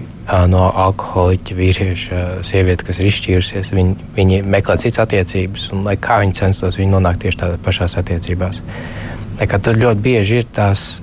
[0.52, 6.20] no alkoholiķa vīrieša sieviete, kas ir izšķīrusies, viņi, viņi meklē citas attiecības, un lai kā
[6.22, 8.62] viņi censtos, viņi nonāk tieši tādās pašās attiecībās.
[9.40, 11.00] Tā kā tur ļoti bieži ir tās,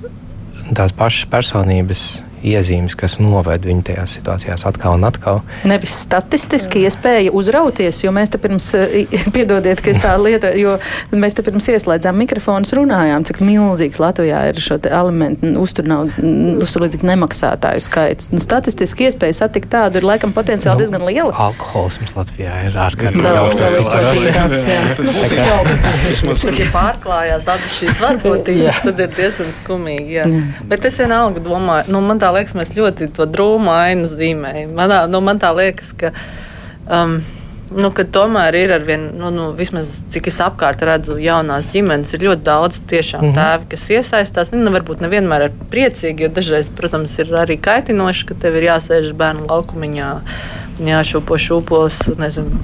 [0.75, 2.05] tās pašas personības
[2.45, 5.41] iezīmes, kas noved viņu tajās situācijās atkal un atkal.
[5.67, 8.67] Nevis statistiski iespēja uzrauties, jo mēs te pirms,
[9.35, 14.39] piedodiet, ka es tā lietoju, jo mēs te pirms ieslēdzām mikrofonus runājām, cik milzīgs Latvijā
[14.51, 18.31] ir šo alimentu uzturlīdzīgu nemaksātāju skaits.
[18.33, 21.33] Nu, statistiski iespēja satikt tādu ir laikam potenciāli nu, diezgan liela.
[21.47, 23.65] Alkoholisms Latvijā ir ārkārtīgi augsts.
[26.55, 30.17] Ja pārklājās abas šīs varbūtības, tad ir diezgan skumīgi.
[30.19, 30.25] Jā.
[30.69, 34.75] Bet es vienalga domāju, nu, man tā liekas, mēs ļoti to drūmu ainu zīmējam.
[34.77, 36.13] Manā, nu, man tā liekas, ka.
[36.85, 37.19] Um,
[37.73, 42.27] Nu, tomēr ir ar vienu, nu, nu, vismaz cik es apkārt redzu, jaunās ģimenes ir
[42.27, 43.39] ļoti daudz tiešām mm -hmm.
[43.39, 44.51] tēvi, kas iesaistās.
[44.53, 49.11] Nu, varbūt nevienmēr ir priecīgi, jo dažreiz, protams, ir arī kaitinoši, ka tev ir jāsēž
[49.17, 50.11] bērnu laukumiņā
[50.79, 52.61] jāšūpo šūpos, nezinu,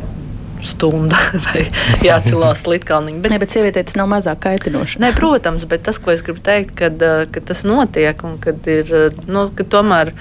[0.67, 1.65] stunda vai
[2.05, 3.23] jācelās līdkalniņa.
[3.23, 5.01] Bet, ne, bet sievietē tas nav mazāk kaitinoši.
[5.03, 8.67] Ne, protams, bet tas, ko es gribu teikt, kad, eh, kad tas notiek un kad
[8.71, 10.13] ir, eh, nu, kad tomēr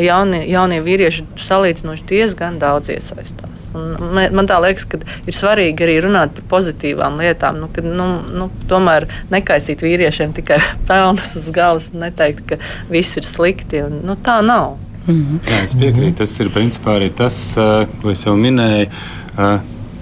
[0.00, 3.68] jaunie, jaunie vīrieši salīdzinoši diezgan daudz iesaistās.
[3.78, 3.94] Un
[4.34, 7.60] man tā liekas, ka ir svarīgi arī runāt par pozitīvām lietām.
[7.62, 13.20] Nu, kad, nu, nu, tomēr nekaisīt vīriešiem tikai pelnas uz galvas un neteikt, ka viss
[13.20, 13.84] ir slikti.
[13.86, 14.76] Un, nu, tā nav.
[15.06, 15.50] Mm -hmm.
[15.50, 16.16] Jā, es piekrītu.
[16.16, 18.88] Tas ir principā arī tas, eh, ko es jau minēju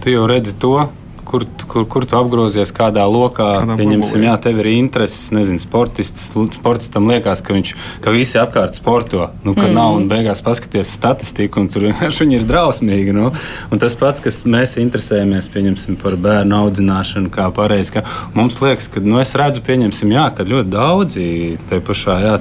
[0.03, 0.89] tu jau redzi to,
[1.33, 3.49] kur, kur, kur tu apgrozies, kādā lokā.
[3.63, 6.29] Kādā pieņemsim, jā, tev ir intereses, nezinu, sportists.
[6.59, 7.73] Sportistam liekas, ka, viņš,
[8.05, 9.31] ka visi apkārt sporto.
[9.47, 9.77] Nu, ka mm.
[9.79, 13.15] nav un beigās paskaties statistiku, un tur vienkārši viņi ir drausmīgi.
[13.17, 13.31] Nu.
[13.73, 17.97] Un tas pats, kas mēs interesējamies pieņemsim, par bērnu audzināšanu, kā pareizi.
[17.97, 18.05] Ka
[18.37, 21.27] mums liekas, ka nu, es redzu, pieņemsim, jā, ka ļoti daudzi
[21.71, 22.37] te pašā jā,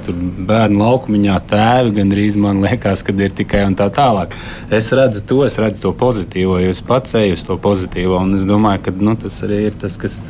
[0.52, 4.36] bērnu laukumiņā tēvi gandrīz man liekas, ka ir tikai un tā tālāk.
[4.72, 8.20] Es redzu to, es redzu to pozitīvo, jo es pats eju uz to pozitīvo.
[8.20, 10.20] Un es domāju, ka nu, tas arī ir tas, kas.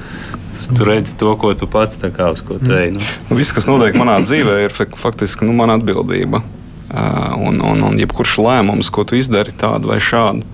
[0.62, 2.92] Tu redzi to, ko tu pats tā kā uz ko tu ej.
[2.94, 3.02] Nu.
[3.30, 6.42] Nu, viss, kas notiek manā dzīvē, ir faktiski nu, mana atbildība.
[6.92, 10.44] Uh, un, un, un jebkurš lēmums, ko tu izdari tādu vai šādu,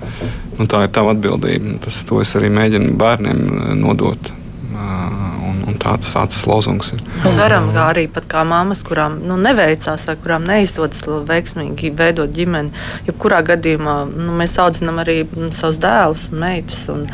[0.55, 1.81] nu, tā ir tava atbildība.
[1.83, 3.41] Tas, to es arī mēģinu bērniem
[3.81, 4.31] nodot.
[5.49, 7.03] Un, un tāds, tāds lozungs ir.
[7.25, 12.71] Mēs varam arī pat kā mammas, kurām nu, neveicās vai kurām neizdodas veiksmīgi veidot ģimeni.
[13.09, 15.25] Jebkurā gadījumā nu, mēs audzinām arī
[15.57, 16.85] savus dēlus un meitas.
[16.93, 17.07] Un,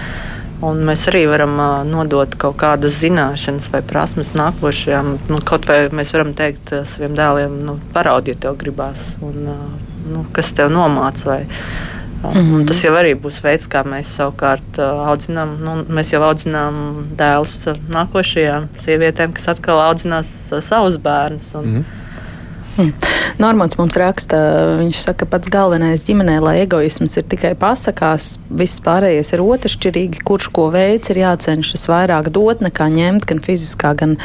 [0.65, 1.57] Un mēs arī varam
[1.91, 5.11] nodot kaut kādas zināšanas vai prasmes nākošajām.
[5.29, 9.51] Nu, kaut vai mēs varam teikt saviem dēliem, nu, paraudiet, ja tev gribās, un,
[10.13, 11.27] nu, kas tev nomāca.
[11.27, 11.43] Vai,
[12.25, 12.67] Mm -hmm.
[12.67, 15.57] Tas jau arī būs veids, kā mēs savukārt audzinām.
[15.61, 16.75] Nu, mēs jau audzinām
[17.17, 21.55] dēlus nākošajām sievietēm, kas atkal audzinās savus bērnus.
[21.55, 22.04] Un, mm -hmm.
[22.75, 22.91] Hmm.
[23.39, 24.39] Normāls mums raksta,
[24.81, 30.23] viņš saka, ka pats galvenais ģimenē, lai egoisms ir tikai pasakās, viss pārējais ir otršķirīgi,
[30.27, 34.17] kurš ko veids, ir jācenšas vairāk dot nekā ņemt, gan fiziskā, gan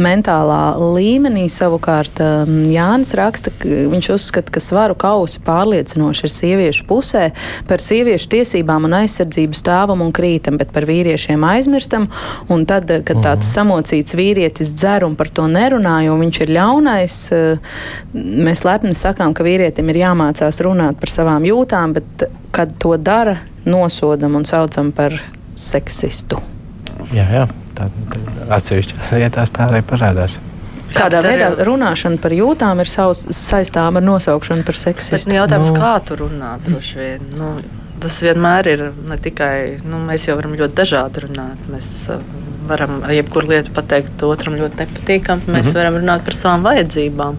[0.00, 1.46] mentālā līmenī.
[1.52, 7.24] Savukārt um, Jānis raksta, viņš uzskata, ka svaru kausi pārliecinoši ir sieviešu pusē,
[7.68, 12.10] par sieviešu tiesībām un aizsardzību stāvam un krītam, bet par vīriešiem aizmirstam.
[12.52, 13.52] Un tad, kad tāds mhm.
[13.54, 17.74] samocīts vīrietis dzer un par to nerunā, jo viņš ir ļaunais, uh,
[18.14, 23.38] Mēs lepni sakām, ka vīrietim ir jāmācās runāt par savām jūtām, bet kad to dara,
[23.64, 25.16] nosodam un saucam par
[25.58, 26.40] seksistu.
[27.14, 27.44] Jā, jā.
[27.74, 27.88] Tā,
[28.54, 30.38] atsevišķās vietās tā arī parādās.
[30.94, 31.62] Kādā jā, veidā ir...
[31.66, 35.16] runāšana par jūtām ir savs, saistāma ar nosaukšanu par seksistu?
[35.16, 35.80] Bet, nu, jautājums, nu...
[35.80, 37.26] kā tu runā, droši vien.
[37.34, 37.50] Nu,
[38.04, 41.66] tas vienmēr ir ne tikai, nu, mēs jau varam ļoti dažādi runāt.
[41.72, 42.22] Mēs uh,
[42.68, 45.78] varam jebkuru lietu pateikt otram ļoti nepatīkam, mēs mm -hmm.
[45.80, 47.38] varam runāt par savām vajadzībām.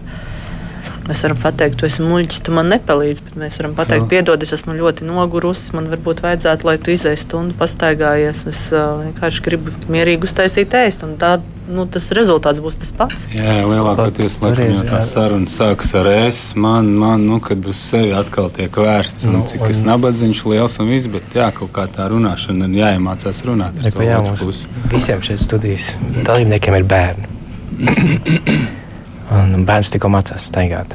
[1.06, 4.54] Mēs varam pateikt, tu esi muļķis, tu man nepalīdzi, bet mēs varam pateikt, piedod, es
[4.56, 5.74] esmu ļoti nogurusi.
[5.76, 8.42] Man varbūt vajadzētu, lai tu izēj stundu pastaigājies.
[8.50, 11.04] Es uh, vienkārši gribu mierīgi uztaisīt ēst.
[11.20, 11.36] Tā,
[11.70, 13.26] nu, tas rezultāts būs tas pats.
[13.34, 18.50] Jā, lielākoties laikam, tā saruna sākas ar es, man, man, nu, kad uz sevi atkal
[18.54, 19.28] tiek vērsts.
[19.28, 19.74] Un, nu, cik un...
[19.74, 24.02] es nabadzīgs, liels un viss, bet jā, kaut kā tā runāšana ir jāiemācās runāt to
[24.06, 24.72] otru pusi.
[24.94, 25.92] Visiem šeit studijas
[26.26, 27.32] dalībniekiem ir bērni.
[29.34, 30.94] Un bērns tikko mācās staigāt.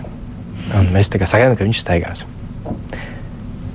[0.77, 2.23] Un mēs tikai sagaidām, ka viņš staigās.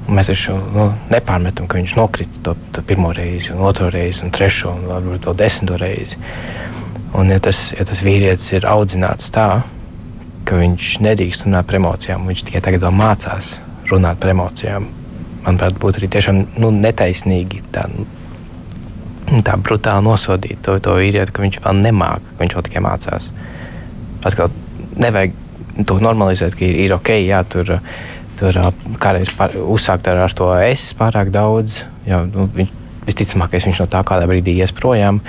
[0.07, 4.23] Un mēs taču nu, nepārmetam, ka viņš nokrita to, to pirmo reizi, un otro reizi,
[4.25, 6.19] un trešo, un varbūt vēl desmito reizi.
[7.17, 9.49] Un, ja tas, ja tas vīrietis ir audzināts tā,
[10.47, 13.57] ka viņš nedrīkst runāt par emocijām, viņš tikai tagad mācās
[13.91, 14.87] runāt par emocijām,
[15.47, 17.89] manuprāt, būtu arī tiešām nu, netaisnīgi tā,
[19.47, 23.31] tā brutāli nosodīt to, to vīrieti, ka viņš vēl nemāca, ka viņš vēl tikai mācās
[24.27, 24.53] atkal
[25.01, 25.35] nevajag
[25.85, 27.77] to normalizēt, ka ir, ir ok, jā, tur,
[28.39, 28.61] tur
[29.03, 31.83] kādreiz par, uzsākt ar, ar to es pārāk daudz.
[32.09, 32.73] Jā, nu, viņš,
[33.07, 35.21] visticamākais viņš no tā kādā brīdī ies projām.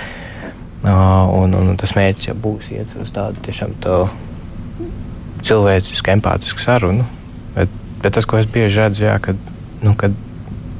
[0.78, 4.04] Uh, un, un, un tas mērķis jau būs iet uz tādu tiešām to
[5.46, 7.06] cilvēcisku, empātisku sarunu.
[7.56, 7.72] Bet,
[8.04, 9.38] bet tas, ko es bieži redzu, jā, kad,
[9.82, 10.14] nu, kad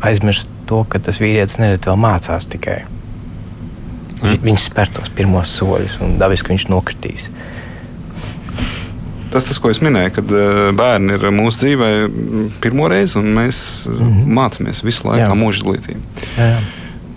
[0.06, 2.80] aizmirst to, ka tas vīrietis nereti vēl mācās tikai.
[4.22, 4.38] Mm.
[4.46, 7.28] Viņš spēr tos pirmos soļus un dabiski viņš nokritīs.
[7.28, 7.57] Uh,
[9.32, 11.88] Tas, tas, ko es minēju, kad eh, bērni ir mūsu dzīvē
[12.64, 14.34] pirmo reizi, un mēs mm -hmm.
[14.38, 16.00] mācāmies visu laiku, mūža izglītība.
[16.38, 16.60] Jā, jā.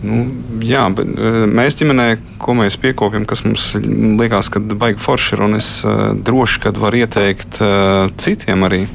[0.02, 0.26] Nu,
[0.66, 2.08] jā, bet eh, mēs ģimenē,
[2.42, 3.76] ko mēs piekopjam, kas mums
[4.20, 5.70] liekas, ka baigi forši ir, un es
[6.24, 7.62] droši, kad varu ieteikt
[8.18, 8.88] citiem arī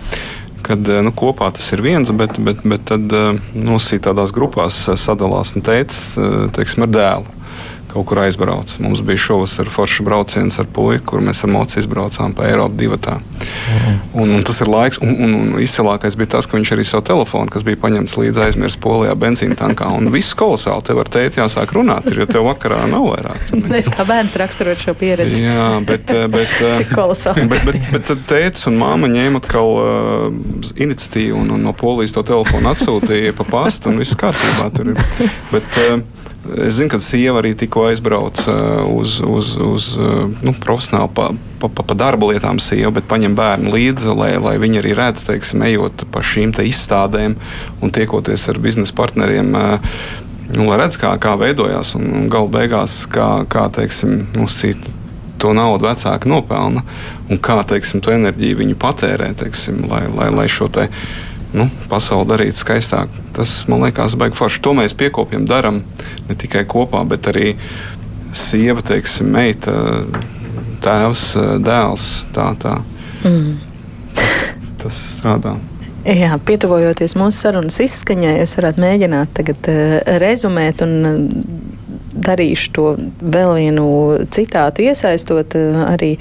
[0.67, 3.12] kad nu, kopā tas ir viens, bet, bet, bet tad
[3.55, 6.19] nosīt nu, tādās grupās sadalās un teicis,
[6.53, 7.36] teiksim, ar dēlu
[7.97, 8.77] kaut kur aizbrauc.
[8.85, 13.17] Mums bija šovasar foršs brauciens ar puiku, kur mēs ar mocu izbraucām pa Eiropu divatā.
[13.17, 13.95] Mhm.
[14.21, 17.07] Un, un tas ir laiks, un, un, un izcilākais bija tas, ka viņš arī savu
[17.09, 19.89] telefonu, kas bija paņemts līdzi aizmirst polijā benzīna tankā.
[19.97, 23.49] Un viss kolosāli, tev ar tēti jāsāk runāt, jo tev vakarā nav vairāk.
[23.77, 25.43] Es kā bērns raksturot šo pieredzi.
[25.45, 26.81] Jā, bet, eh, bet, eh.
[26.89, 30.27] Bet, bet, bet, bet tētis un māma ņēma atkal uh,
[30.81, 35.03] iniciatīvu un, un no polijas to telefonu atsūtīja pa pastu un viss kārtībā tur ir.
[35.53, 36.01] Bet, uh,
[36.67, 38.55] Es zinu, ka sieva arī tikko aizbrauca
[38.89, 41.31] uz, uz, uz nu, profesionāli pa,
[41.61, 45.27] pa, pa, pa darba lietām, sieva, bet paņem bērnu līdzi, lai, lai viņi arī redz,
[45.29, 47.37] teiksim, ejot pa šīm izstādēm
[47.83, 49.53] un tiekoties ar biznesa partneriem.
[50.55, 54.93] Nu, lai redz, kā, kā veidojās un, galu beigās, kā, kā teiksim, uzsīt
[55.43, 56.85] to naudu vecāki nopelna
[57.29, 60.89] un kā teiksim, to enerģiju viņi patērē, teiksim, lai, lai, lai šo te
[61.55, 63.13] nu, pasauli darīt skaistāk.
[63.37, 64.63] Tas man liekas, baigi forši.
[64.65, 65.83] To mēs piekopjam, darām
[66.29, 67.55] ne tikai kopā, bet arī
[68.37, 69.77] sieva, teiksim, meita,
[70.85, 71.29] tēvs,
[71.65, 72.11] dēls.
[72.35, 72.77] Tā, tā.
[73.25, 73.57] Mm.
[74.17, 74.37] Tas,
[74.83, 75.57] tas strādā.
[76.07, 81.17] Jā, pietuvojoties mūsu sarunas izskaņai, es varētu mēģināt tagad uh, rezumēt un uh,
[82.17, 82.87] darīšu to
[83.21, 83.87] vēl vienu
[84.33, 86.14] citātu, iesaistot arī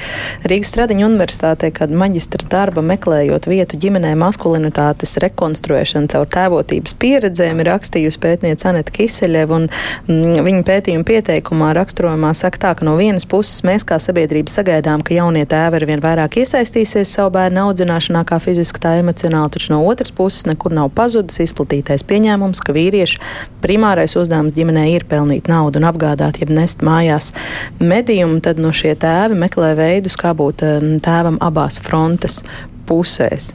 [0.48, 7.72] Rīgas Stradiņu universitātē, kad maģistra darba meklējot vietu ģimenē maskulinitātes rekonstruēšanu caur tēvotības pieredzēm, ir
[7.72, 13.28] rakstījusi pētniece Aneta Kiseļeva, un mm, viņa pētījuma pieteikumā raksturojumā saka tā, ka no vienas
[13.30, 18.26] puses mēs kā sabiedrība sagaidām, ka jaunie tēvi ar vien vairāk iesaistīsies savu bērnu audzināšanā
[18.28, 23.22] kā fiziski, tā emocionāli, taču no otras puses nekur nav pazudis izplatītais pieņēmums, ka vīriešu
[23.64, 27.32] primārais uzdevums ģimenē ir pelnīt naudu un apgādāt, jeb nest mājās
[27.80, 32.42] medījumu, tad no šie tēvi meklē veidus, kā būt um, tēvam abās frontes
[32.90, 33.54] pusēs.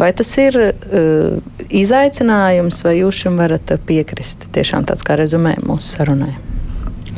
[0.00, 4.48] Vai tas ir uh, izaicinājums, vai jūs šim varat piekrist?
[4.54, 6.32] Tiešām tāds kā rezumē mūsu sarunai.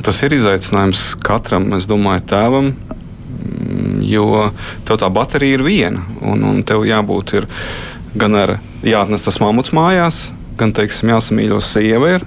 [0.02, 4.48] Tas ir izaicinājums katram, es domāju, tēvam, mm, jo
[4.88, 7.36] tev tā baterija ir viena, un, un tev jābūt
[8.18, 10.24] gan ar jāatnes tas mamuts mājās,
[10.58, 12.26] gan, teiksim, jāsamīļo sieva ir,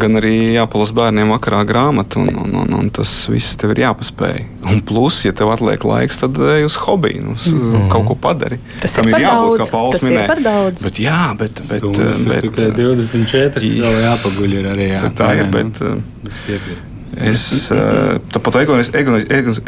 [0.00, 4.42] gan arī jāpalasa bērniem vakarā grāmatu, un, un, un, un tas viss tev ir jāpaspēj.
[4.72, 7.86] Un plus, ja tev atliek laiks, tad ej uz hobiju, nu, mm -hmm.
[7.92, 8.58] kaut ko padari.
[8.80, 10.26] Tas Tam ir jābūt, kā Pauls minēja.
[10.26, 10.84] par daudz.
[10.84, 14.90] Bet, jā, bet, bet, Stundas bet, bet 24 vēl jāpaguļ ir arī.
[14.92, 15.80] Jā, tā ir, bet.
[15.80, 16.30] Nu,
[17.16, 17.72] es
[18.42, 18.94] par egoismu,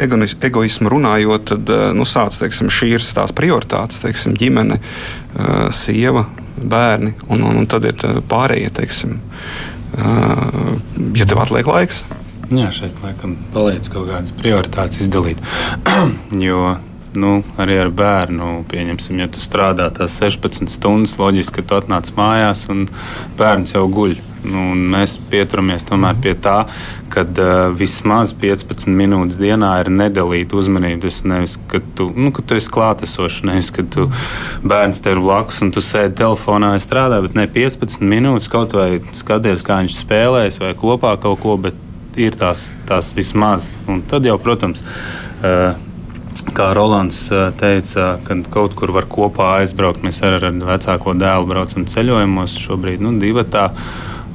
[0.01, 4.79] egois, egoismu runājot, tad nu, sāc, teiksim, šī ir tās prioritātes, teiksim, ģimene,
[5.71, 6.27] sieva,
[6.61, 7.95] bērni, un, un, un tad ir
[8.29, 9.19] pārējie, teiksim,
[9.97, 12.03] ja tev atliek laiks.
[12.49, 15.41] Jā, šeit laikam palīdz kaut kādas prioritātes izdalīt.
[16.49, 16.77] jo
[17.19, 22.11] nu, arī ar bērnu, pieņemsim, ja tu strādā tās 16 stundas, loģiski, ka tu atnāc
[22.17, 22.87] mājās un
[23.39, 24.17] bērns jau guļ.
[24.39, 25.83] Nu, mēs pieturamies
[26.23, 26.61] pie tā,
[27.11, 31.01] ka uh, vismaz 15 minūtes dienā ir nedalīta uzmanība.
[31.03, 34.07] Tas nevis, ka tu, nu, ka tu esi klātesošs, nevis, ka tu
[34.63, 38.77] bērns tev ir blakus un tu sēdi telefonā vai strādā, bet ne 15 minūtes kaut
[38.79, 41.59] vai skaties, kā viņš spēlēs vai kopā kaut ko,
[42.19, 43.73] ir tās, tās vismaz.
[43.91, 44.85] Un tad jau, protams,
[45.43, 45.75] uh,
[46.55, 47.21] kā Rolands
[47.59, 50.03] teica, kad kaut kur var kopā aizbraukt.
[50.05, 53.15] Mēs arī ar vecāko dēlu braucam ceļojumos šobrīd, nu,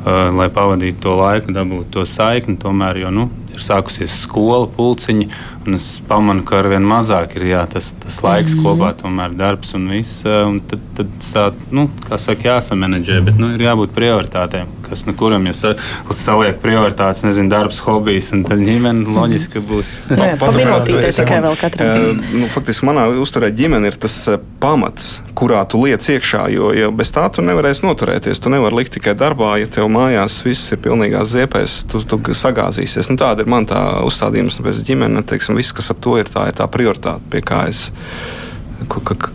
[0.05, 2.59] Uh, lai pavadītu to laiku, dabūtu to saikni.
[2.61, 3.23] Tomēr, jo nu,
[3.55, 5.31] ir sākusies skola, pulciņi,
[5.67, 8.67] un es pamanu, ka ar vien mazāk ir jā, tas, tas laiks mm -hmm.
[8.67, 10.25] kopā, tomēr darbs un viss.
[10.25, 14.67] Uh, un tad, tad sā, nu, kā saka, jāsamanedžē, bet nu, ir jābūt prioritātēm.
[14.89, 15.75] Kas nu kuram, ja sa,
[16.11, 19.99] saliek prioritātes, nezinu, darbs, hobijs, un tad ģimene loģiski būs.
[20.15, 21.89] Nu, jā, pa minūtītē tikai vēl katram.
[21.89, 24.29] Uh, nu, faktiski manā uzturē ģimene ir tas
[24.61, 28.41] pamats, kurā tu liec iekšā, jo, jo bez tā tu nevarēsi noturēties.
[28.41, 33.11] Tu nevari likt tikai darbā, ja tev mājās viss ir pilnīgās ziepēs, tu, tu sagāzīsies.
[33.11, 35.27] Nu, tāda ir man tā uzstādījums nu, pēc ģimenes.
[35.55, 37.91] Teiksim, viss, kas ap to ir, tā ir tā prioritāte, pie kā es,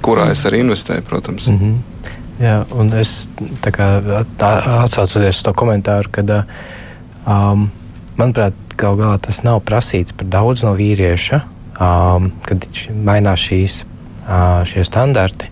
[0.04, 1.48] kurā es arī investēju, protams.
[1.48, 1.76] Mm -hmm.
[2.40, 3.28] Jā, un es
[4.40, 6.46] atsaucos uz to komentāru, kad,
[7.28, 7.70] um,
[8.18, 11.42] manuprāt, gal galā tas nav prasīts par daudz no vīrieša,
[11.80, 13.84] um, kad mainās šīs,
[14.28, 15.46] uh, šie standarti.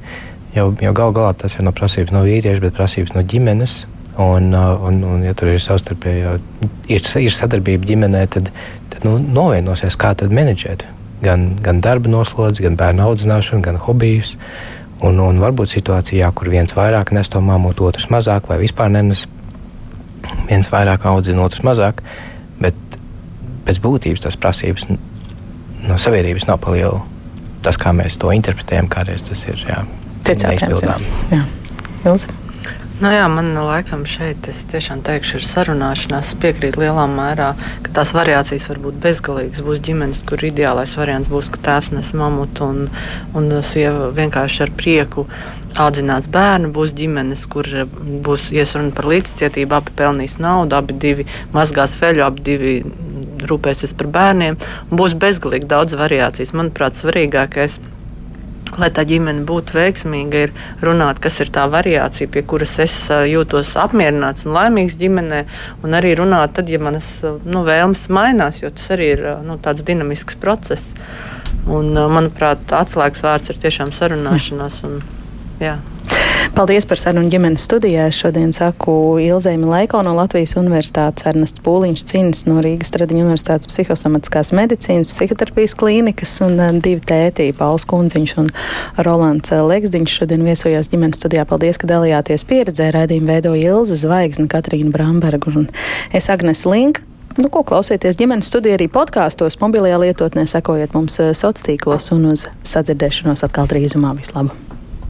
[0.55, 3.85] Jau, jau gal galā tas ir no prasības no vīrieša, bet prasības no ģimenes.
[4.17, 6.39] Un, un, un, ja tur ir savstarpēji,
[6.87, 8.49] ir, ir sadarbība ģimenē, tad,
[8.97, 10.85] tad nu, novienosies, kā tad menedžēt
[11.21, 14.35] gan, gan darba noslodzi, gan bērnu audzināšanu, gan hobijus.
[14.97, 19.27] Un, un varbūt situācijā, kur viens vairāk nes to māmot, otrs mazāk, vai vispār nenes.
[20.47, 22.01] Viens vairāk audzina, otrs mazāk.
[22.57, 22.97] Bet
[23.67, 27.03] pēc būtības tas prasības no sabiedrības nav pa lielu.
[27.61, 29.61] Tas, kā mēs to interpretējam, kādreiz tas ir
[30.25, 31.29] neizpildāms.
[32.97, 36.31] Nu jā, man laikam šeit, es tiešām teikšu, ir sarunāšanās.
[36.31, 37.51] Es piekrītu lielā mērā,
[37.85, 39.61] ka tās variācijas var būt bezgalīgas.
[39.61, 42.79] Būs ģimenes, kur ideālais variants būs, ka tēvs nes mamutu un,
[43.37, 45.27] un sieva vienkārši ar prieku
[45.77, 46.71] audzinās bērnu.
[46.73, 47.69] Būs ģimenes, kur
[48.25, 52.73] būs iesruna par līdzcietību, abi pelnīs naudu, abi divi mazgās feļu, abi divi
[53.45, 54.57] rūpēsies par bērniem.
[54.89, 56.55] Būs bezgalīgi daudz variācijas.
[56.57, 57.96] Manuprāt, svarīgākais ir
[58.77, 60.53] lai tā ģimene būtu veiksmīga, ir
[60.83, 62.95] runāt, kas ir tā variācija, pie kuras es
[63.31, 65.43] jūtos apmierināts un laimīgs ģimenē,
[65.87, 69.85] un arī runāt, tad, ja manas nu, vēlmes mainās, jo tas arī ir nu, tāds
[69.87, 70.95] dinamisks process.
[71.67, 74.81] Un, manuprāt, atslēgas vārds ir tiešām sarunāšanās.
[74.87, 75.01] Un,
[75.63, 75.75] jā.
[76.57, 78.07] Paldies par sarunu ģimenes studijā.
[78.09, 78.91] Šodien saku
[79.21, 85.75] Ilzei Mileiko no Latvijas Universitātes, Ernests Pūliņš Cins no Rīgas Tradiņu Universitātes psihosomatiskās medicīnas, psihoterapijas
[85.77, 88.49] klīnikas un um, divi tētī, Pauls Kunziņš un
[89.05, 91.45] Rolands Leksdiņš šodien viesojās ģimenes studijā.
[91.45, 92.89] Paldies, ka dalījāties pieredzē.
[92.95, 95.67] Raidījumu veidoja Ilze Zvaigzne, Katrīna Bramberga un
[96.09, 97.03] es Agnes Link.
[97.37, 102.31] Nu, ko klausieties ģimenes studijā arī podkāstos, mobilajā lietotnē, sekojiet mums uh, sociālos tīklos un
[102.33, 104.17] uz sadzirdēšanos atkal drīzumā.
[104.17, 104.66] Vislabāk!